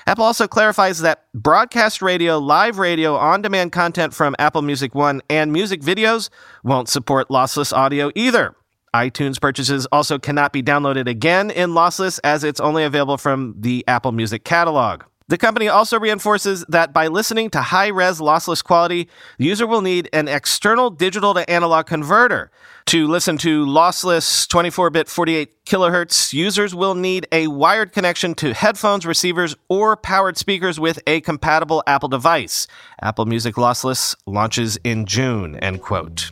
Apple 0.05 0.23
also 0.23 0.47
clarifies 0.47 0.99
that 0.99 1.25
broadcast 1.33 1.99
radio, 1.99 2.37
live 2.37 2.77
radio, 2.77 3.15
on 3.15 3.41
demand 3.41 3.71
content 3.71 4.13
from 4.13 4.35
Apple 4.37 4.61
Music 4.61 4.93
One, 4.93 5.23
and 5.31 5.51
music 5.51 5.81
videos 5.81 6.29
won't 6.63 6.89
support 6.89 7.29
lossless 7.29 7.73
audio 7.73 8.11
either 8.13 8.53
iTunes 8.93 9.39
purchases 9.39 9.85
also 9.91 10.19
cannot 10.19 10.53
be 10.53 10.63
downloaded 10.63 11.07
again 11.07 11.51
in 11.51 11.71
lossless 11.71 12.19
as 12.23 12.43
it's 12.43 12.59
only 12.59 12.83
available 12.83 13.17
from 13.17 13.55
the 13.57 13.83
Apple 13.87 14.11
Music 14.11 14.43
catalog. 14.43 15.03
The 15.29 15.37
company 15.37 15.67
also 15.67 15.99
reinforces 15.99 16.65
that 16.69 16.91
by 16.91 17.05
listening 17.05 17.51
to 17.51 17.61
high 17.61 17.89
res 17.89 18.19
lossless 18.19 18.63
quality, 18.63 19.07
the 19.37 19.45
user 19.45 19.67
will 19.67 19.81
need 19.81 20.09
an 20.11 20.27
external 20.27 20.89
digital 20.89 21.35
to 21.35 21.47
analog 21.47 21.85
converter. 21.85 22.49
To 22.87 23.07
listen 23.07 23.37
to 23.39 23.63
lossless 23.63 24.47
24 24.47 24.89
bit 24.89 25.07
48 25.07 25.65
kilohertz, 25.65 26.33
users 26.33 26.73
will 26.73 26.95
need 26.95 27.27
a 27.31 27.45
wired 27.45 27.93
connection 27.93 28.33
to 28.35 28.55
headphones, 28.55 29.05
receivers, 29.05 29.55
or 29.67 29.95
powered 29.95 30.35
speakers 30.35 30.79
with 30.79 30.99
a 31.05 31.21
compatible 31.21 31.83
Apple 31.85 32.09
device. 32.09 32.65
Apple 32.99 33.27
Music 33.27 33.53
Lossless 33.53 34.15
launches 34.25 34.79
in 34.83 35.05
June, 35.05 35.55
end 35.57 35.83
quote. 35.83 36.31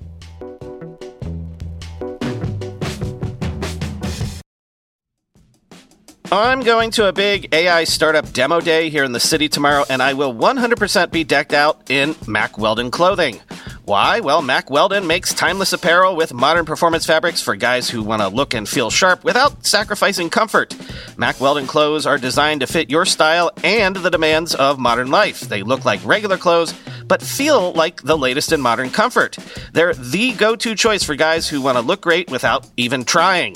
I'm 6.29 6.59
going 6.61 6.91
to 6.91 7.07
a 7.07 7.13
big 7.13 7.53
AI 7.53 7.85
startup 7.85 8.33
demo 8.33 8.59
day 8.59 8.89
here 8.89 9.05
in 9.05 9.13
the 9.13 9.19
city 9.19 9.47
tomorrow, 9.47 9.85
and 9.89 10.01
I 10.01 10.13
will 10.13 10.33
100% 10.33 11.09
be 11.09 11.23
decked 11.23 11.53
out 11.53 11.89
in 11.89 12.15
Mack 12.27 12.57
Weldon 12.57 12.91
clothing. 12.91 13.39
Why? 13.87 14.19
Well, 14.19 14.41
Mack 14.41 14.69
Weldon 14.69 15.07
makes 15.07 15.33
timeless 15.33 15.71
apparel 15.71 16.17
with 16.17 16.33
modern 16.33 16.65
performance 16.65 17.05
fabrics 17.05 17.41
for 17.41 17.55
guys 17.55 17.89
who 17.89 18.03
want 18.03 18.21
to 18.21 18.27
look 18.27 18.53
and 18.53 18.67
feel 18.67 18.89
sharp 18.89 19.23
without 19.23 19.65
sacrificing 19.65 20.29
comfort. 20.29 20.75
Mack 21.15 21.39
Weldon 21.39 21.67
clothes 21.67 22.05
are 22.05 22.17
designed 22.17 22.59
to 22.59 22.67
fit 22.67 22.89
your 22.89 23.05
style 23.05 23.49
and 23.63 23.95
the 23.95 24.09
demands 24.09 24.53
of 24.55 24.77
modern 24.77 25.09
life. 25.09 25.39
They 25.39 25.63
look 25.63 25.85
like 25.85 26.05
regular 26.05 26.35
clothes, 26.35 26.73
but 27.07 27.21
feel 27.21 27.71
like 27.71 28.01
the 28.01 28.17
latest 28.17 28.51
in 28.51 28.59
modern 28.59 28.89
comfort. 28.89 29.37
They're 29.71 29.93
the 29.93 30.33
go 30.33 30.57
to 30.57 30.75
choice 30.75 31.03
for 31.03 31.15
guys 31.15 31.47
who 31.47 31.61
want 31.61 31.77
to 31.77 31.81
look 31.81 32.01
great 32.01 32.29
without 32.29 32.67
even 32.75 33.05
trying. 33.05 33.55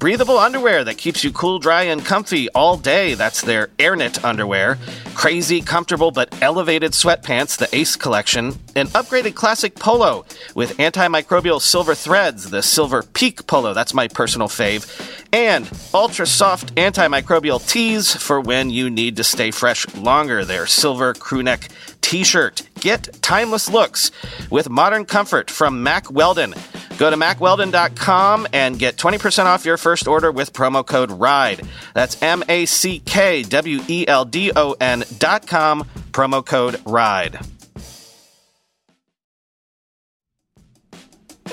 Breathable 0.00 0.38
underwear 0.38 0.82
that 0.82 0.98
keeps 0.98 1.22
you 1.22 1.30
cool, 1.30 1.60
dry, 1.60 1.82
and 1.84 2.04
comfy 2.04 2.48
all 2.50 2.76
day. 2.76 3.14
That's 3.14 3.42
their 3.42 3.68
AirKnit 3.78 4.24
underwear. 4.24 4.76
Crazy, 5.18 5.60
comfortable, 5.62 6.12
but 6.12 6.32
elevated 6.40 6.92
sweatpants, 6.92 7.58
the 7.58 7.68
Ace 7.74 7.96
collection. 7.96 8.54
An 8.76 8.86
upgraded 8.94 9.34
classic 9.34 9.74
polo 9.74 10.24
with 10.54 10.76
antimicrobial 10.76 11.60
silver 11.60 11.96
threads, 11.96 12.50
the 12.50 12.62
Silver 12.62 13.02
Peak 13.02 13.44
polo. 13.48 13.74
That's 13.74 13.92
my 13.92 14.06
personal 14.06 14.46
fave. 14.46 14.86
And 15.32 15.68
ultra 15.92 16.24
soft 16.24 16.72
antimicrobial 16.76 17.68
tees 17.68 18.14
for 18.14 18.40
when 18.40 18.70
you 18.70 18.90
need 18.90 19.16
to 19.16 19.24
stay 19.24 19.50
fresh 19.50 19.92
longer. 19.96 20.44
Their 20.44 20.68
silver 20.68 21.14
crewneck 21.14 21.68
t 22.00 22.22
shirt. 22.22 22.62
Get 22.78 23.20
timeless 23.20 23.68
looks 23.68 24.12
with 24.50 24.70
modern 24.70 25.04
comfort 25.04 25.50
from 25.50 25.82
Mack 25.82 26.12
Weldon. 26.12 26.54
Go 26.98 27.10
to 27.10 27.16
mackweldon.com 27.16 28.48
and 28.52 28.76
get 28.78 28.96
20% 28.96 29.44
off 29.44 29.64
your 29.64 29.76
first 29.76 30.08
order 30.08 30.32
with 30.32 30.52
promo 30.52 30.84
code 30.84 31.12
RIDE. 31.12 31.62
That's 31.94 32.20
M 32.20 32.42
A 32.48 32.66
C 32.66 32.98
K 32.98 33.44
W 33.44 33.80
E 33.86 34.04
L 34.06 34.24
D 34.24 34.50
O 34.54 34.72
N.com, 34.80 35.84
promo 36.10 36.44
code 36.44 36.82
RIDE. 36.84 37.38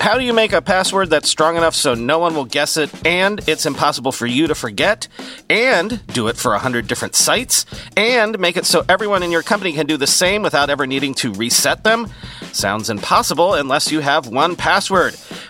How 0.06 0.18
do 0.18 0.24
you 0.24 0.32
make 0.32 0.52
a 0.52 0.60
password 0.60 1.10
that's 1.10 1.28
strong 1.28 1.56
enough 1.56 1.74
so 1.74 1.94
no 1.94 2.18
one 2.18 2.34
will 2.34 2.44
guess 2.44 2.76
it 2.76 2.90
and 3.06 3.40
it's 3.48 3.66
impossible 3.66 4.12
for 4.12 4.26
you 4.26 4.46
to 4.46 4.54
forget? 4.54 5.08
And 5.48 6.04
do 6.08 6.28
it 6.28 6.36
for 6.36 6.52
100 6.52 6.86
different 6.86 7.14
sites? 7.14 7.66
And 7.96 8.38
make 8.38 8.56
it 8.56 8.66
so 8.66 8.84
everyone 8.88 9.22
in 9.22 9.32
your 9.32 9.42
company 9.42 9.72
can 9.72 9.86
do 9.86 9.96
the 9.96 10.06
same 10.06 10.42
without 10.42 10.70
ever 10.70 10.86
needing 10.86 11.14
to 11.14 11.32
reset 11.32 11.82
them? 11.82 12.08
Sounds 12.52 12.90
impossible 12.90 13.54
unless 13.54 13.90
you 13.90 14.00
have 14.00 14.26
1Password. 14.26 15.25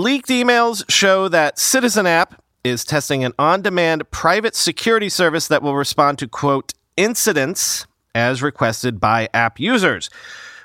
Leaked 0.00 0.28
emails 0.28 0.82
show 0.88 1.28
that 1.28 1.58
Citizen 1.58 2.06
App 2.06 2.42
is 2.64 2.86
testing 2.86 3.22
an 3.22 3.34
on 3.38 3.60
demand 3.60 4.10
private 4.10 4.54
security 4.56 5.10
service 5.10 5.46
that 5.48 5.62
will 5.62 5.76
respond 5.76 6.18
to, 6.20 6.26
quote, 6.26 6.72
incidents 6.96 7.86
as 8.14 8.42
requested 8.42 8.98
by 8.98 9.28
app 9.34 9.60
users, 9.60 10.08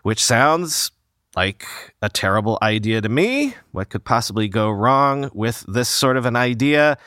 which 0.03 0.23
sounds 0.23 0.91
like 1.35 1.65
a 2.01 2.07
terrible 2.07 2.57
idea 2.61 3.01
to 3.01 3.09
me. 3.09 3.55
What 3.73 3.89
could 3.89 4.05
possibly 4.05 4.47
go 4.47 4.71
wrong 4.71 5.29
with 5.33 5.65
this 5.67 5.89
sort 5.89 6.15
of 6.15 6.25
an 6.25 6.37
idea? 6.37 6.97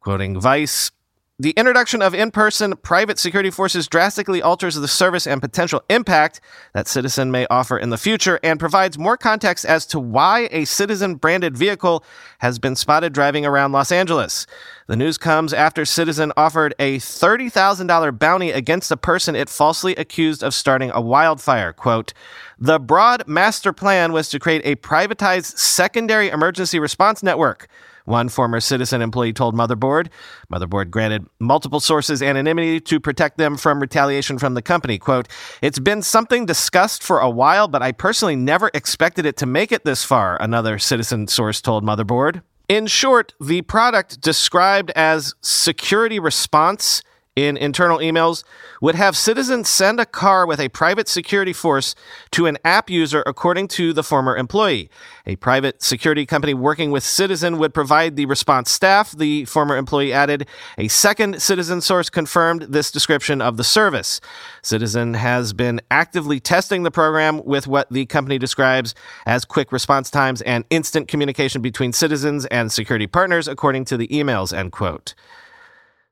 Quoting 0.00 0.40
Vice, 0.40 0.90
the 1.38 1.50
introduction 1.50 2.00
of 2.00 2.14
in 2.14 2.30
person 2.30 2.74
private 2.78 3.18
security 3.18 3.50
forces 3.50 3.88
drastically 3.88 4.40
alters 4.40 4.74
the 4.74 4.88
service 4.88 5.26
and 5.26 5.42
potential 5.42 5.82
impact 5.90 6.40
that 6.72 6.88
Citizen 6.88 7.30
may 7.30 7.46
offer 7.50 7.76
in 7.76 7.90
the 7.90 7.98
future 7.98 8.40
and 8.42 8.58
provides 8.58 8.96
more 8.96 9.18
context 9.18 9.66
as 9.66 9.84
to 9.84 10.00
why 10.00 10.48
a 10.50 10.64
Citizen 10.64 11.16
branded 11.16 11.54
vehicle 11.54 12.02
has 12.38 12.58
been 12.58 12.74
spotted 12.74 13.12
driving 13.12 13.44
around 13.44 13.72
Los 13.72 13.92
Angeles. 13.92 14.46
The 14.86 14.96
news 14.96 15.18
comes 15.18 15.52
after 15.52 15.84
Citizen 15.84 16.32
offered 16.38 16.74
a 16.78 16.96
$30,000 17.00 18.18
bounty 18.18 18.50
against 18.50 18.90
a 18.90 18.96
person 18.96 19.36
it 19.36 19.50
falsely 19.50 19.94
accused 19.96 20.42
of 20.42 20.54
starting 20.54 20.90
a 20.94 21.02
wildfire. 21.02 21.74
Quote, 21.74 22.14
the 22.58 22.78
broad 22.78 23.28
master 23.28 23.74
plan 23.74 24.14
was 24.14 24.30
to 24.30 24.38
create 24.38 24.62
a 24.64 24.76
privatized 24.76 25.58
secondary 25.58 26.30
emergency 26.30 26.78
response 26.78 27.22
network 27.22 27.68
one 28.06 28.28
former 28.28 28.60
citizen 28.60 29.02
employee 29.02 29.32
told 29.32 29.54
Motherboard. 29.54 30.08
Motherboard 30.50 30.90
granted 30.90 31.26
multiple 31.38 31.80
sources 31.80 32.22
anonymity 32.22 32.80
to 32.80 32.98
protect 32.98 33.36
them 33.38 33.56
from 33.56 33.80
retaliation 33.80 34.38
from 34.38 34.54
the 34.54 34.62
company. 34.62 34.98
Quote, 34.98 35.28
It's 35.60 35.78
been 35.78 36.02
something 36.02 36.46
discussed 36.46 37.02
for 37.02 37.18
a 37.18 37.30
while, 37.30 37.68
but 37.68 37.82
I 37.82 37.92
personally 37.92 38.36
never 38.36 38.70
expected 38.72 39.26
it 39.26 39.36
to 39.38 39.46
make 39.46 39.72
it 39.72 39.84
this 39.84 40.04
far, 40.04 40.40
another 40.40 40.78
citizen 40.78 41.28
source 41.28 41.60
told 41.60 41.84
Motherboard. 41.84 42.42
In 42.68 42.88
short, 42.88 43.32
the 43.40 43.62
product 43.62 44.20
described 44.20 44.90
as 44.96 45.34
security 45.40 46.18
response 46.18 47.02
in 47.36 47.58
internal 47.58 47.98
emails 47.98 48.42
would 48.80 48.94
have 48.94 49.16
citizens 49.16 49.68
send 49.68 50.00
a 50.00 50.06
car 50.06 50.46
with 50.46 50.58
a 50.58 50.70
private 50.70 51.06
security 51.06 51.52
force 51.52 51.94
to 52.30 52.46
an 52.46 52.56
app 52.64 52.88
user 52.88 53.22
according 53.26 53.68
to 53.68 53.92
the 53.92 54.02
former 54.02 54.36
employee. 54.36 54.88
A 55.26 55.36
private 55.36 55.82
security 55.82 56.24
company 56.24 56.54
working 56.54 56.90
with 56.90 57.04
Citizen 57.04 57.58
would 57.58 57.74
provide 57.74 58.16
the 58.16 58.24
response 58.26 58.70
staff, 58.70 59.12
the 59.12 59.44
former 59.44 59.76
employee 59.76 60.12
added. 60.12 60.46
A 60.78 60.88
second 60.88 61.42
Citizen 61.42 61.82
source 61.82 62.08
confirmed 62.08 62.62
this 62.62 62.90
description 62.90 63.42
of 63.42 63.58
the 63.58 63.64
service. 63.64 64.20
Citizen 64.62 65.14
has 65.14 65.52
been 65.52 65.80
actively 65.90 66.40
testing 66.40 66.82
the 66.84 66.90
program 66.90 67.44
with 67.44 67.66
what 67.66 67.90
the 67.90 68.06
company 68.06 68.38
describes 68.38 68.94
as 69.26 69.44
quick 69.44 69.72
response 69.72 70.10
times 70.10 70.40
and 70.42 70.64
instant 70.70 71.06
communication 71.06 71.60
between 71.60 71.92
citizens 71.92 72.46
and 72.46 72.72
security 72.72 73.06
partners, 73.06 73.46
according 73.46 73.84
to 73.84 73.98
the 73.98 74.08
emails, 74.08 74.56
end 74.56 74.72
quote. 74.72 75.14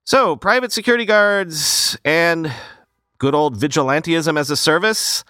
So, 0.06 0.36
private 0.36 0.70
security 0.70 1.06
guards 1.06 1.96
and 2.04 2.52
good 3.16 3.34
old 3.34 3.58
vigilantism 3.58 4.38
as 4.38 4.50
a 4.50 4.56
service. 4.56 5.24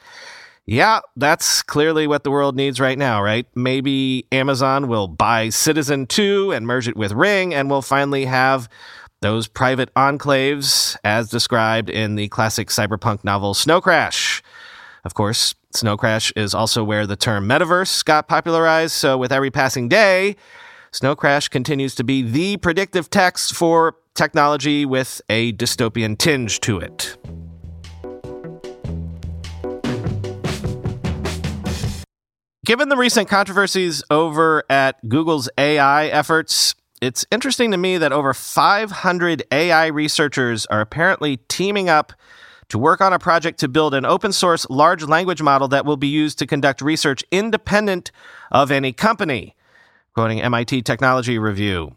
Yeah, 0.67 0.99
that's 1.15 1.63
clearly 1.63 2.09
what 2.09 2.25
the 2.25 2.33
world 2.33 2.57
needs 2.57 2.81
right 2.81 2.99
now, 2.99 3.23
right? 3.23 3.47
Maybe 3.55 4.27
Amazon 4.33 4.89
will 4.89 5.07
buy 5.07 5.51
Citizen 5.51 6.07
2 6.07 6.51
and 6.51 6.67
merge 6.67 6.89
it 6.89 6.97
with 6.97 7.13
Ring, 7.13 7.55
and 7.55 7.71
we'll 7.71 7.83
finally 7.83 8.25
have 8.25 8.69
those 9.21 9.47
private 9.47 9.95
enclaves 9.95 10.97
as 11.05 11.29
described 11.29 11.89
in 11.89 12.17
the 12.17 12.27
classic 12.29 12.69
cyberpunk 12.69 13.23
novel 13.23 13.55
Snow 13.55 13.81
Crash. 13.81 14.43
Of 15.05 15.15
course, 15.15 15.55
Snow 15.71 15.97
Crash 15.97 16.33
is 16.35 16.53
also 16.53 16.83
where 16.83 17.07
the 17.07 17.15
term 17.15 17.49
metaverse 17.49 18.05
got 18.05 18.27
popularized, 18.27 18.95
so 18.95 19.17
with 19.19 19.31
every 19.31 19.53
passing 19.53 19.89
day, 19.89 20.35
Snow 20.95 21.17
Crash 21.17 21.49
continues 21.49 21.97
to 21.97 22.05
be 22.05 22.23
the 22.23 22.57
predictive 22.57 23.11
text 23.11 23.53
for 23.53 23.97
technology 24.15 24.87
with 24.87 25.21
a 25.29 25.53
dystopian 25.55 26.17
tinge 26.17 26.61
to 26.61 26.79
it. 26.79 27.17
Given 32.65 32.91
the 32.91 32.97
recent 32.97 33.29
controversies 33.29 34.05
over 34.09 34.63
at 34.71 35.09
Google's 35.09 35.49
AI 35.59 36.07
efforts, 36.07 36.77
it's 37.03 37.27
interesting 37.33 37.73
to 37.73 37.77
me 37.77 37.99
that 37.99 38.13
over 38.13 38.33
500 38.33 39.43
AI 39.51 39.87
researchers 39.89 40.65
are 40.67 40.81
apparently 40.81 41.39
teaming 41.49 41.89
up 41.89 42.13
to 42.69 42.79
work 42.79 43.01
on 43.01 43.13
a 43.13 43.19
project 43.19 43.59
to 43.59 43.69
build 43.69 43.95
an 43.95 44.05
open 44.05 44.31
source 44.31 44.65
large 44.71 45.03
language 45.03 45.43
model 45.43 45.67
that 45.67 45.85
will 45.85 45.97
be 45.97 46.07
used 46.07 46.39
to 46.39 46.47
conduct 46.47 46.81
research 46.81 47.25
independent 47.33 48.13
of 48.53 48.71
any 48.71 48.93
company. 48.93 49.57
Quoting 50.15 50.41
MIT 50.43 50.83
Technology 50.83 51.41
Review. 51.41 51.97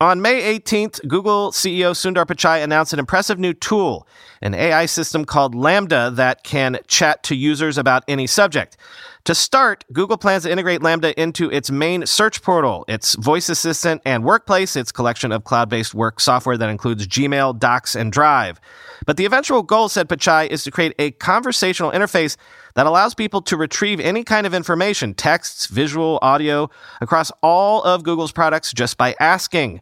On 0.00 0.22
May 0.22 0.56
18th, 0.60 1.08
Google 1.08 1.50
CEO 1.50 1.90
Sundar 1.90 2.24
Pichai 2.24 2.62
announced 2.62 2.92
an 2.92 3.00
impressive 3.00 3.36
new 3.36 3.52
tool, 3.52 4.06
an 4.40 4.54
AI 4.54 4.86
system 4.86 5.24
called 5.24 5.52
LaMDA 5.52 6.14
that 6.14 6.44
can 6.44 6.78
chat 6.86 7.24
to 7.24 7.34
users 7.34 7.78
about 7.78 8.04
any 8.06 8.28
subject. 8.28 8.76
To 9.26 9.36
start, 9.36 9.84
Google 9.92 10.16
plans 10.16 10.42
to 10.42 10.50
integrate 10.50 10.80
LaMDA 10.80 11.14
into 11.14 11.48
its 11.48 11.70
main 11.70 12.06
search 12.06 12.42
portal, 12.42 12.84
its 12.88 13.14
voice 13.14 13.48
assistant 13.48 14.02
and 14.04 14.24
workplace, 14.24 14.74
its 14.74 14.90
collection 14.90 15.30
of 15.30 15.44
cloud 15.44 15.68
based 15.68 15.94
work 15.94 16.18
software 16.18 16.58
that 16.58 16.68
includes 16.68 17.06
Gmail, 17.06 17.56
Docs, 17.56 17.94
and 17.94 18.10
Drive. 18.10 18.60
But 19.06 19.18
the 19.18 19.24
eventual 19.24 19.62
goal, 19.62 19.88
said 19.88 20.08
Pichai, 20.08 20.48
is 20.48 20.64
to 20.64 20.72
create 20.72 20.94
a 20.98 21.12
conversational 21.12 21.92
interface 21.92 22.36
that 22.74 22.86
allows 22.86 23.14
people 23.14 23.40
to 23.42 23.56
retrieve 23.56 24.00
any 24.00 24.24
kind 24.24 24.44
of 24.44 24.54
information, 24.54 25.14
texts, 25.14 25.66
visual, 25.66 26.18
audio, 26.20 26.68
across 27.00 27.30
all 27.44 27.80
of 27.84 28.02
Google's 28.02 28.32
products 28.32 28.72
just 28.72 28.96
by 28.96 29.14
asking. 29.20 29.80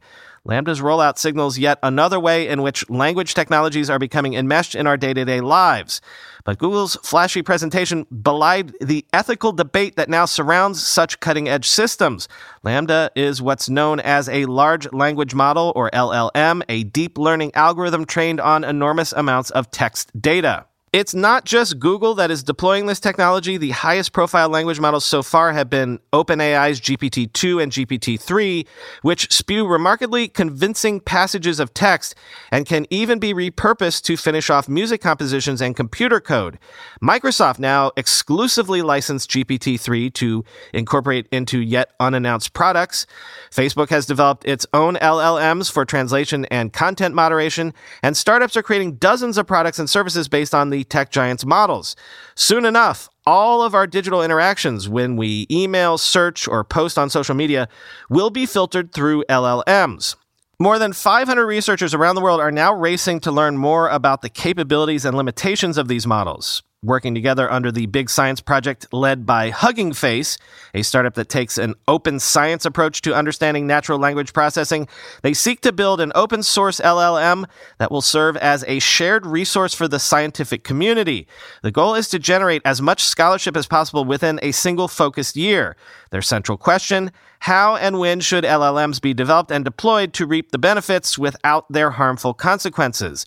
LaMDA's 0.48 0.80
rollout 0.80 1.18
signals 1.18 1.58
yet 1.58 1.78
another 1.82 2.18
way 2.18 2.48
in 2.48 2.62
which 2.62 2.88
language 2.88 3.34
technologies 3.34 3.90
are 3.90 3.98
becoming 3.98 4.34
enmeshed 4.34 4.74
in 4.74 4.86
our 4.86 4.96
day 4.96 5.12
to 5.12 5.24
day 5.24 5.40
lives. 5.42 6.00
But 6.44 6.58
Google's 6.58 6.96
flashy 7.02 7.42
presentation 7.42 8.06
belied 8.22 8.72
the 8.80 9.04
ethical 9.12 9.52
debate 9.52 9.96
that 9.96 10.08
now 10.08 10.24
surrounds 10.24 10.82
such 10.82 11.20
cutting 11.20 11.46
edge 11.46 11.68
systems. 11.68 12.26
LaMDA 12.64 13.10
is 13.14 13.42
what's 13.42 13.68
known 13.68 14.00
as 14.00 14.30
a 14.30 14.46
large 14.46 14.90
language 14.94 15.34
model, 15.34 15.72
or 15.76 15.90
LLM, 15.90 16.62
a 16.70 16.84
deep 16.84 17.18
learning 17.18 17.54
algorithm 17.54 18.06
trained 18.06 18.40
on 18.40 18.64
enormous 18.64 19.12
amounts 19.12 19.50
of 19.50 19.70
text 19.70 20.10
data. 20.18 20.64
It's 20.92 21.14
not 21.14 21.44
just 21.44 21.78
Google 21.78 22.16
that 22.16 22.32
is 22.32 22.42
deploying 22.42 22.86
this 22.86 22.98
technology. 22.98 23.56
The 23.56 23.70
highest 23.70 24.12
profile 24.12 24.48
language 24.48 24.80
models 24.80 25.04
so 25.04 25.22
far 25.22 25.52
have 25.52 25.70
been 25.70 26.00
OpenAI's 26.12 26.80
GPT 26.80 27.32
2 27.32 27.60
and 27.60 27.70
GPT 27.70 28.20
3, 28.20 28.66
which 29.02 29.32
spew 29.32 29.68
remarkably 29.68 30.26
convincing 30.26 30.98
passages 30.98 31.60
of 31.60 31.72
text 31.74 32.16
and 32.50 32.66
can 32.66 32.88
even 32.90 33.20
be 33.20 33.32
repurposed 33.32 34.02
to 34.02 34.16
finish 34.16 34.50
off 34.50 34.68
music 34.68 35.00
compositions 35.00 35.60
and 35.60 35.76
computer 35.76 36.20
code. 36.20 36.58
Microsoft 37.00 37.60
now 37.60 37.92
exclusively 37.96 38.82
licensed 38.82 39.30
GPT 39.30 39.78
3 39.78 40.10
to 40.10 40.44
incorporate 40.74 41.28
into 41.30 41.60
yet 41.60 41.92
unannounced 42.00 42.52
products. 42.52 43.06
Facebook 43.52 43.90
has 43.90 44.06
developed 44.06 44.44
its 44.44 44.66
own 44.74 44.96
LLMs 44.96 45.70
for 45.70 45.84
translation 45.84 46.46
and 46.46 46.72
content 46.72 47.14
moderation, 47.14 47.72
and 48.02 48.16
startups 48.16 48.56
are 48.56 48.62
creating 48.64 48.96
dozens 48.96 49.38
of 49.38 49.46
products 49.46 49.78
and 49.78 49.88
services 49.88 50.26
based 50.26 50.52
on 50.52 50.70
the 50.70 50.79
tech 50.84 51.10
giants' 51.10 51.44
models. 51.44 51.96
Soon 52.34 52.64
enough, 52.64 53.08
all 53.26 53.62
of 53.62 53.74
our 53.74 53.86
digital 53.86 54.22
interactions 54.22 54.88
when 54.88 55.16
we 55.16 55.46
email, 55.50 55.98
search, 55.98 56.48
or 56.48 56.64
post 56.64 56.98
on 56.98 57.10
social 57.10 57.34
media 57.34 57.68
will 58.08 58.30
be 58.30 58.46
filtered 58.46 58.92
through 58.92 59.24
LLMs. 59.28 60.16
More 60.58 60.78
than 60.78 60.92
500 60.92 61.46
researchers 61.46 61.94
around 61.94 62.16
the 62.16 62.20
world 62.20 62.40
are 62.40 62.52
now 62.52 62.74
racing 62.74 63.20
to 63.20 63.32
learn 63.32 63.56
more 63.56 63.88
about 63.88 64.20
the 64.20 64.28
capabilities 64.28 65.04
and 65.04 65.16
limitations 65.16 65.78
of 65.78 65.88
these 65.88 66.06
models 66.06 66.62
working 66.82 67.14
together 67.14 67.50
under 67.52 67.70
the 67.70 67.84
Big 67.86 68.08
Science 68.08 68.40
Project 68.40 68.86
led 68.90 69.26
by 69.26 69.50
Hugging 69.50 69.92
Face, 69.92 70.38
a 70.72 70.82
startup 70.82 71.14
that 71.14 71.28
takes 71.28 71.58
an 71.58 71.74
open 71.86 72.18
science 72.18 72.64
approach 72.64 73.02
to 73.02 73.14
understanding 73.14 73.66
natural 73.66 73.98
language 73.98 74.32
processing. 74.32 74.88
They 75.22 75.34
seek 75.34 75.60
to 75.60 75.72
build 75.72 76.00
an 76.00 76.10
open 76.14 76.42
source 76.42 76.80
LLM 76.80 77.44
that 77.78 77.90
will 77.90 78.00
serve 78.00 78.36
as 78.38 78.64
a 78.66 78.78
shared 78.78 79.26
resource 79.26 79.74
for 79.74 79.88
the 79.88 79.98
scientific 79.98 80.64
community. 80.64 81.26
The 81.62 81.70
goal 81.70 81.94
is 81.94 82.08
to 82.08 82.18
generate 82.18 82.62
as 82.64 82.80
much 82.80 83.04
scholarship 83.04 83.58
as 83.58 83.66
possible 83.66 84.06
within 84.06 84.40
a 84.42 84.52
single 84.52 84.88
focused 84.88 85.36
year. 85.36 85.76
Their 86.10 86.22
central 86.22 86.56
question 86.56 87.12
how 87.40 87.76
and 87.76 87.98
when 87.98 88.20
should 88.20 88.44
LLMs 88.44 89.00
be 89.00 89.14
developed 89.14 89.50
and 89.50 89.64
deployed 89.64 90.12
to 90.12 90.26
reap 90.26 90.50
the 90.50 90.58
benefits 90.58 91.18
without 91.18 91.70
their 91.72 91.90
harmful 91.90 92.34
consequences? 92.34 93.24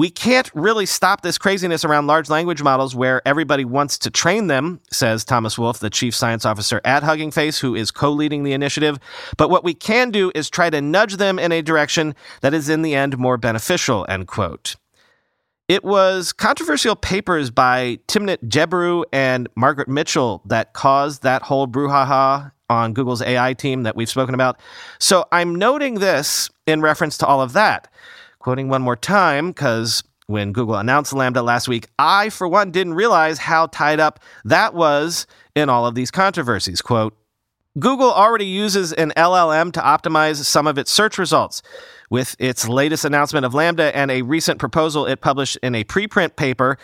We 0.00 0.08
can't 0.08 0.50
really 0.54 0.86
stop 0.86 1.20
this 1.20 1.36
craziness 1.36 1.84
around 1.84 2.06
large 2.06 2.30
language 2.30 2.62
models 2.62 2.94
where 2.96 3.20
everybody 3.28 3.66
wants 3.66 3.98
to 3.98 4.10
train 4.10 4.46
them, 4.46 4.80
says 4.90 5.26
Thomas 5.26 5.58
Wolf, 5.58 5.78
the 5.78 5.90
chief 5.90 6.14
science 6.14 6.46
officer 6.46 6.80
at 6.86 7.02
Hugging 7.02 7.30
Face, 7.30 7.58
who 7.58 7.74
is 7.74 7.90
co 7.90 8.10
leading 8.10 8.42
the 8.42 8.54
initiative. 8.54 8.98
But 9.36 9.50
what 9.50 9.62
we 9.62 9.74
can 9.74 10.10
do 10.10 10.32
is 10.34 10.48
try 10.48 10.70
to 10.70 10.80
nudge 10.80 11.18
them 11.18 11.38
in 11.38 11.52
a 11.52 11.60
direction 11.60 12.14
that 12.40 12.54
is 12.54 12.70
in 12.70 12.80
the 12.80 12.94
end 12.94 13.18
more 13.18 13.36
beneficial, 13.36 14.06
end 14.08 14.26
quote. 14.26 14.76
It 15.68 15.84
was 15.84 16.32
controversial 16.32 16.96
papers 16.96 17.50
by 17.50 17.98
Timnit 18.08 18.48
Gebru 18.48 19.04
and 19.12 19.50
Margaret 19.54 19.88
Mitchell 19.88 20.40
that 20.46 20.72
caused 20.72 21.24
that 21.24 21.42
whole 21.42 21.68
brouhaha 21.68 22.52
on 22.70 22.94
Google's 22.94 23.20
AI 23.20 23.52
team 23.52 23.82
that 23.82 23.96
we've 23.96 24.08
spoken 24.08 24.34
about. 24.34 24.58
So 24.98 25.26
I'm 25.30 25.56
noting 25.56 25.96
this 25.96 26.48
in 26.66 26.80
reference 26.80 27.18
to 27.18 27.26
all 27.26 27.42
of 27.42 27.52
that. 27.52 27.92
Quoting 28.40 28.70
one 28.70 28.80
more 28.80 28.96
time, 28.96 29.48
because 29.48 30.02
when 30.26 30.52
Google 30.52 30.76
announced 30.76 31.12
LaMDA 31.12 31.44
last 31.44 31.68
week, 31.68 31.88
I, 31.98 32.30
for 32.30 32.48
one, 32.48 32.70
didn't 32.70 32.94
realize 32.94 33.38
how 33.38 33.66
tied 33.66 34.00
up 34.00 34.18
that 34.46 34.72
was 34.72 35.26
in 35.54 35.68
all 35.68 35.86
of 35.86 35.94
these 35.94 36.10
controversies. 36.10 36.80
Quote, 36.80 37.14
Google 37.78 38.10
already 38.10 38.46
uses 38.46 38.94
an 38.94 39.12
LLM 39.14 39.72
to 39.72 39.80
optimize 39.80 40.42
some 40.42 40.66
of 40.66 40.78
its 40.78 40.90
search 40.90 41.18
results. 41.18 41.60
With 42.08 42.34
its 42.38 42.66
latest 42.66 43.04
announcement 43.04 43.44
of 43.44 43.52
LaMDA 43.52 43.92
and 43.94 44.10
a 44.10 44.22
recent 44.22 44.58
proposal 44.58 45.04
it 45.04 45.20
published 45.20 45.58
in 45.62 45.74
a 45.74 45.84
preprint 45.84 46.36
paper, 46.36 46.78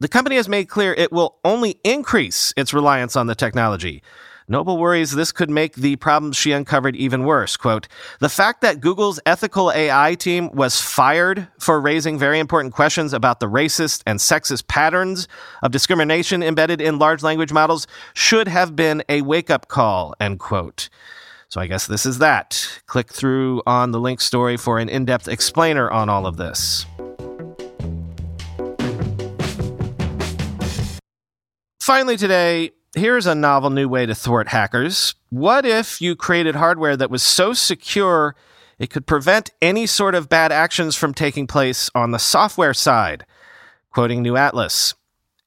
the 0.00 0.08
company 0.08 0.36
has 0.36 0.48
made 0.48 0.68
clear 0.68 0.92
it 0.92 1.10
will 1.10 1.38
only 1.42 1.80
increase 1.84 2.52
its 2.54 2.74
reliance 2.74 3.16
on 3.16 3.28
the 3.28 3.34
technology. 3.34 4.02
Noble 4.50 4.78
worries 4.78 5.10
this 5.10 5.30
could 5.30 5.50
make 5.50 5.74
the 5.74 5.96
problems 5.96 6.34
she 6.34 6.52
uncovered 6.52 6.96
even 6.96 7.24
worse. 7.24 7.54
Quote, 7.58 7.86
the 8.18 8.30
fact 8.30 8.62
that 8.62 8.80
Google's 8.80 9.20
ethical 9.26 9.70
AI 9.70 10.14
team 10.14 10.50
was 10.54 10.80
fired 10.80 11.48
for 11.60 11.78
raising 11.78 12.18
very 12.18 12.38
important 12.38 12.72
questions 12.72 13.12
about 13.12 13.40
the 13.40 13.46
racist 13.46 14.02
and 14.06 14.18
sexist 14.18 14.66
patterns 14.66 15.28
of 15.62 15.70
discrimination 15.70 16.42
embedded 16.42 16.80
in 16.80 16.98
large 16.98 17.22
language 17.22 17.52
models 17.52 17.86
should 18.14 18.48
have 18.48 18.74
been 18.74 19.02
a 19.10 19.20
wake 19.20 19.50
up 19.50 19.68
call, 19.68 20.14
end 20.18 20.38
quote. 20.38 20.88
So 21.50 21.60
I 21.60 21.66
guess 21.66 21.86
this 21.86 22.06
is 22.06 22.18
that. 22.18 22.80
Click 22.86 23.12
through 23.12 23.62
on 23.66 23.90
the 23.90 24.00
link 24.00 24.22
story 24.22 24.56
for 24.56 24.78
an 24.78 24.88
in 24.88 25.04
depth 25.04 25.28
explainer 25.28 25.90
on 25.90 26.08
all 26.08 26.26
of 26.26 26.38
this. 26.38 26.86
Finally, 31.80 32.18
today, 32.18 32.70
here's 32.94 33.26
a 33.26 33.34
novel 33.34 33.70
new 33.70 33.88
way 33.88 34.06
to 34.06 34.14
thwart 34.14 34.48
hackers. 34.48 35.14
What 35.30 35.66
if 35.66 36.00
you 36.00 36.16
created 36.16 36.56
hardware 36.56 36.96
that 36.96 37.10
was 37.10 37.22
so 37.22 37.52
secure 37.52 38.34
it 38.78 38.90
could 38.90 39.06
prevent 39.06 39.50
any 39.60 39.86
sort 39.86 40.14
of 40.14 40.28
bad 40.28 40.52
actions 40.52 40.94
from 40.94 41.12
taking 41.12 41.46
place 41.46 41.90
on 41.94 42.12
the 42.12 42.18
software 42.18 42.74
side? 42.74 43.26
Quoting 43.90 44.22
New 44.22 44.36
Atlas. 44.36 44.94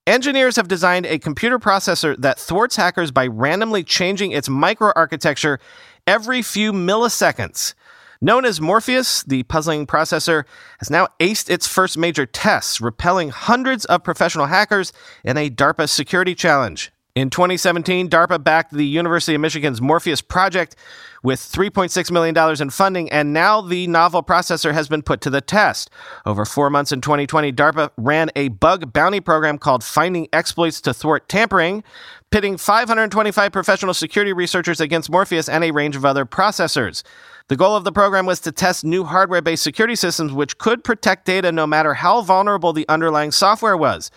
Engineers 0.07 0.55
have 0.55 0.67
designed 0.67 1.05
a 1.05 1.19
computer 1.19 1.59
processor 1.59 2.17
that 2.17 2.39
thwarts 2.39 2.75
hackers 2.75 3.11
by 3.11 3.27
randomly 3.27 3.83
changing 3.83 4.31
its 4.31 4.49
microarchitecture 4.49 5.59
every 6.07 6.41
few 6.41 6.73
milliseconds. 6.73 7.75
Known 8.19 8.45
as 8.45 8.61
Morpheus, 8.61 9.23
the 9.23 9.43
puzzling 9.43 9.87
processor 9.87 10.43
has 10.79 10.89
now 10.89 11.07
aced 11.19 11.49
its 11.49 11.67
first 11.67 11.97
major 11.97 12.25
tests, 12.25 12.81
repelling 12.81 13.29
hundreds 13.29 13.85
of 13.85 14.03
professional 14.03 14.47
hackers 14.47 14.91
in 15.23 15.37
a 15.37 15.49
DARPA 15.49 15.87
security 15.89 16.35
challenge. 16.35 16.91
In 17.13 17.29
2017, 17.29 18.09
DARPA 18.09 18.41
backed 18.41 18.71
the 18.71 18.85
University 18.85 19.35
of 19.35 19.41
Michigan's 19.41 19.81
Morpheus 19.81 20.21
project 20.21 20.77
with 21.23 21.41
$3.6 21.41 22.09
million 22.09 22.61
in 22.61 22.69
funding, 22.69 23.11
and 23.11 23.33
now 23.33 23.59
the 23.59 23.85
novel 23.87 24.23
processor 24.23 24.71
has 24.71 24.87
been 24.87 25.01
put 25.01 25.19
to 25.21 25.29
the 25.29 25.41
test. 25.41 25.89
Over 26.25 26.45
four 26.45 26.69
months 26.69 26.93
in 26.93 27.01
2020, 27.01 27.51
DARPA 27.51 27.89
ran 27.97 28.29
a 28.37 28.47
bug 28.47 28.93
bounty 28.93 29.19
program 29.19 29.57
called 29.57 29.83
Finding 29.83 30.29
Exploits 30.31 30.79
to 30.81 30.93
Thwart 30.93 31.27
Tampering, 31.27 31.83
pitting 32.31 32.55
525 32.55 33.51
professional 33.51 33.93
security 33.93 34.31
researchers 34.31 34.79
against 34.79 35.11
Morpheus 35.11 35.49
and 35.49 35.65
a 35.65 35.71
range 35.71 35.97
of 35.97 36.05
other 36.05 36.25
processors. 36.25 37.03
The 37.49 37.57
goal 37.57 37.75
of 37.75 37.83
the 37.83 37.91
program 37.91 38.25
was 38.25 38.39
to 38.41 38.53
test 38.53 38.85
new 38.85 39.03
hardware 39.03 39.41
based 39.41 39.63
security 39.63 39.95
systems 39.95 40.31
which 40.31 40.57
could 40.57 40.85
protect 40.85 41.25
data 41.25 41.51
no 41.51 41.67
matter 41.67 41.93
how 41.93 42.21
vulnerable 42.21 42.71
the 42.71 42.87
underlying 42.87 43.31
software 43.31 43.75
was. 43.75 44.09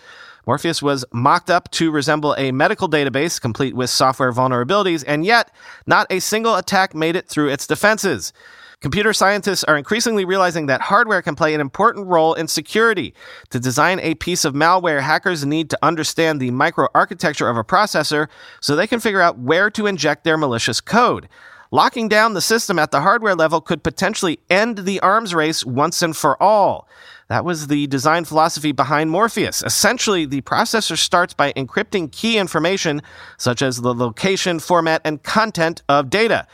Morpheus 0.45 0.81
was 0.81 1.03
mocked 1.11 1.49
up 1.49 1.71
to 1.71 1.91
resemble 1.91 2.35
a 2.37 2.51
medical 2.51 2.89
database 2.89 3.41
complete 3.41 3.75
with 3.75 3.89
software 3.89 4.31
vulnerabilities, 4.31 5.03
and 5.07 5.25
yet 5.25 5.51
not 5.87 6.05
a 6.09 6.19
single 6.19 6.55
attack 6.55 6.93
made 6.93 7.15
it 7.15 7.27
through 7.27 7.49
its 7.49 7.65
defenses. 7.65 8.31
Computer 8.81 9.13
scientists 9.13 9.63
are 9.63 9.77
increasingly 9.77 10.25
realizing 10.25 10.67
that 10.67 10.81
hardware 10.81 11.21
can 11.21 11.35
play 11.35 11.55
an 11.55 11.61
important 11.61 12.05
role 12.07 12.35
in 12.35 12.47
security. 12.47 13.15
To 13.49 13.59
design 13.59 13.99
a 14.01 14.15
piece 14.15 14.45
of 14.45 14.53
malware, 14.53 15.01
hackers 15.01 15.45
need 15.45 15.69
to 15.71 15.79
understand 15.81 16.39
the 16.39 16.51
microarchitecture 16.51 17.49
of 17.49 17.57
a 17.57 17.63
processor 17.63 18.27
so 18.61 18.75
they 18.75 18.85
can 18.85 18.99
figure 18.99 19.21
out 19.21 19.39
where 19.39 19.71
to 19.71 19.87
inject 19.87 20.23
their 20.23 20.37
malicious 20.37 20.81
code. 20.81 21.27
Locking 21.71 22.07
down 22.07 22.33
the 22.33 22.41
system 22.41 22.77
at 22.77 22.91
the 22.91 23.01
hardware 23.01 23.35
level 23.35 23.59
could 23.59 23.83
potentially 23.83 24.39
end 24.49 24.79
the 24.79 24.99
arms 24.99 25.33
race 25.33 25.65
once 25.65 26.01
and 26.01 26.15
for 26.15 26.41
all. 26.41 26.87
That 27.27 27.43
was 27.43 27.67
the 27.67 27.87
design 27.87 28.25
philosophy 28.25 28.71
behind 28.71 29.09
Morpheus. 29.09 29.63
Essentially, 29.63 30.25
the 30.25 30.41
processor 30.41 30.97
starts 30.97 31.33
by 31.33 31.53
encrypting 31.53 32.11
key 32.11 32.37
information 32.37 33.01
such 33.37 33.63
as 33.63 33.81
the 33.81 33.95
location, 33.95 34.59
format, 34.59 35.01
and 35.03 35.23
content 35.23 35.81
of 35.89 36.11
data. 36.11 36.45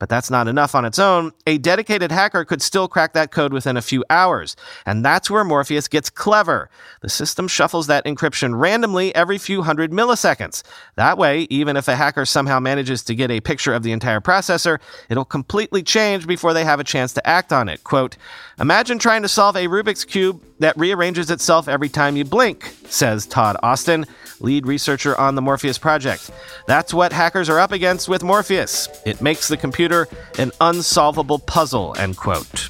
But 0.00 0.08
that's 0.08 0.30
not 0.30 0.48
enough 0.48 0.74
on 0.74 0.86
its 0.86 0.98
own. 0.98 1.30
A 1.46 1.58
dedicated 1.58 2.10
hacker 2.10 2.44
could 2.44 2.62
still 2.62 2.88
crack 2.88 3.12
that 3.12 3.30
code 3.30 3.52
within 3.52 3.76
a 3.76 3.82
few 3.82 4.02
hours. 4.08 4.56
And 4.86 5.04
that's 5.04 5.30
where 5.30 5.44
Morpheus 5.44 5.88
gets 5.88 6.08
clever. 6.08 6.70
The 7.02 7.10
system 7.10 7.46
shuffles 7.46 7.86
that 7.86 8.06
encryption 8.06 8.58
randomly 8.58 9.14
every 9.14 9.36
few 9.36 9.62
hundred 9.62 9.92
milliseconds. 9.92 10.62
That 10.96 11.18
way, 11.18 11.46
even 11.50 11.76
if 11.76 11.86
a 11.86 11.96
hacker 11.96 12.24
somehow 12.24 12.58
manages 12.60 13.02
to 13.04 13.14
get 13.14 13.30
a 13.30 13.40
picture 13.40 13.74
of 13.74 13.82
the 13.82 13.92
entire 13.92 14.20
processor, 14.20 14.80
it'll 15.10 15.26
completely 15.26 15.82
change 15.82 16.26
before 16.26 16.54
they 16.54 16.64
have 16.64 16.80
a 16.80 16.84
chance 16.84 17.12
to 17.12 17.26
act 17.28 17.52
on 17.52 17.68
it. 17.68 17.84
Quote, 17.84 18.16
Imagine 18.58 18.98
trying 18.98 19.22
to 19.22 19.28
solve 19.28 19.56
a 19.56 19.68
Rubik's 19.68 20.04
Cube 20.04 20.42
that 20.60 20.76
rearranges 20.76 21.30
itself 21.30 21.68
every 21.68 21.88
time 21.88 22.16
you 22.16 22.24
blink, 22.24 22.74
says 22.86 23.26
Todd 23.26 23.56
Austin, 23.62 24.04
lead 24.40 24.66
researcher 24.66 25.18
on 25.18 25.34
the 25.34 25.42
Morpheus 25.42 25.78
project. 25.78 26.30
That's 26.66 26.92
what 26.92 27.12
hackers 27.12 27.48
are 27.48 27.58
up 27.58 27.72
against 27.72 28.08
with 28.08 28.22
Morpheus. 28.22 28.88
It 29.06 29.22
makes 29.22 29.48
the 29.48 29.56
computer 29.90 30.08
an 30.38 30.52
unsolvable 30.60 31.38
puzzle, 31.38 31.94
end 31.98 32.16
quote. 32.16 32.68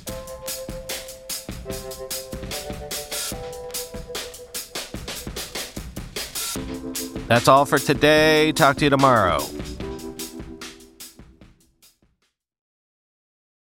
That's 7.29 7.47
all 7.47 7.65
for 7.65 7.79
today. 7.79 8.53
Talk 8.53 8.77
to 8.79 8.85
you 8.85 8.91
tomorrow. 8.91 9.39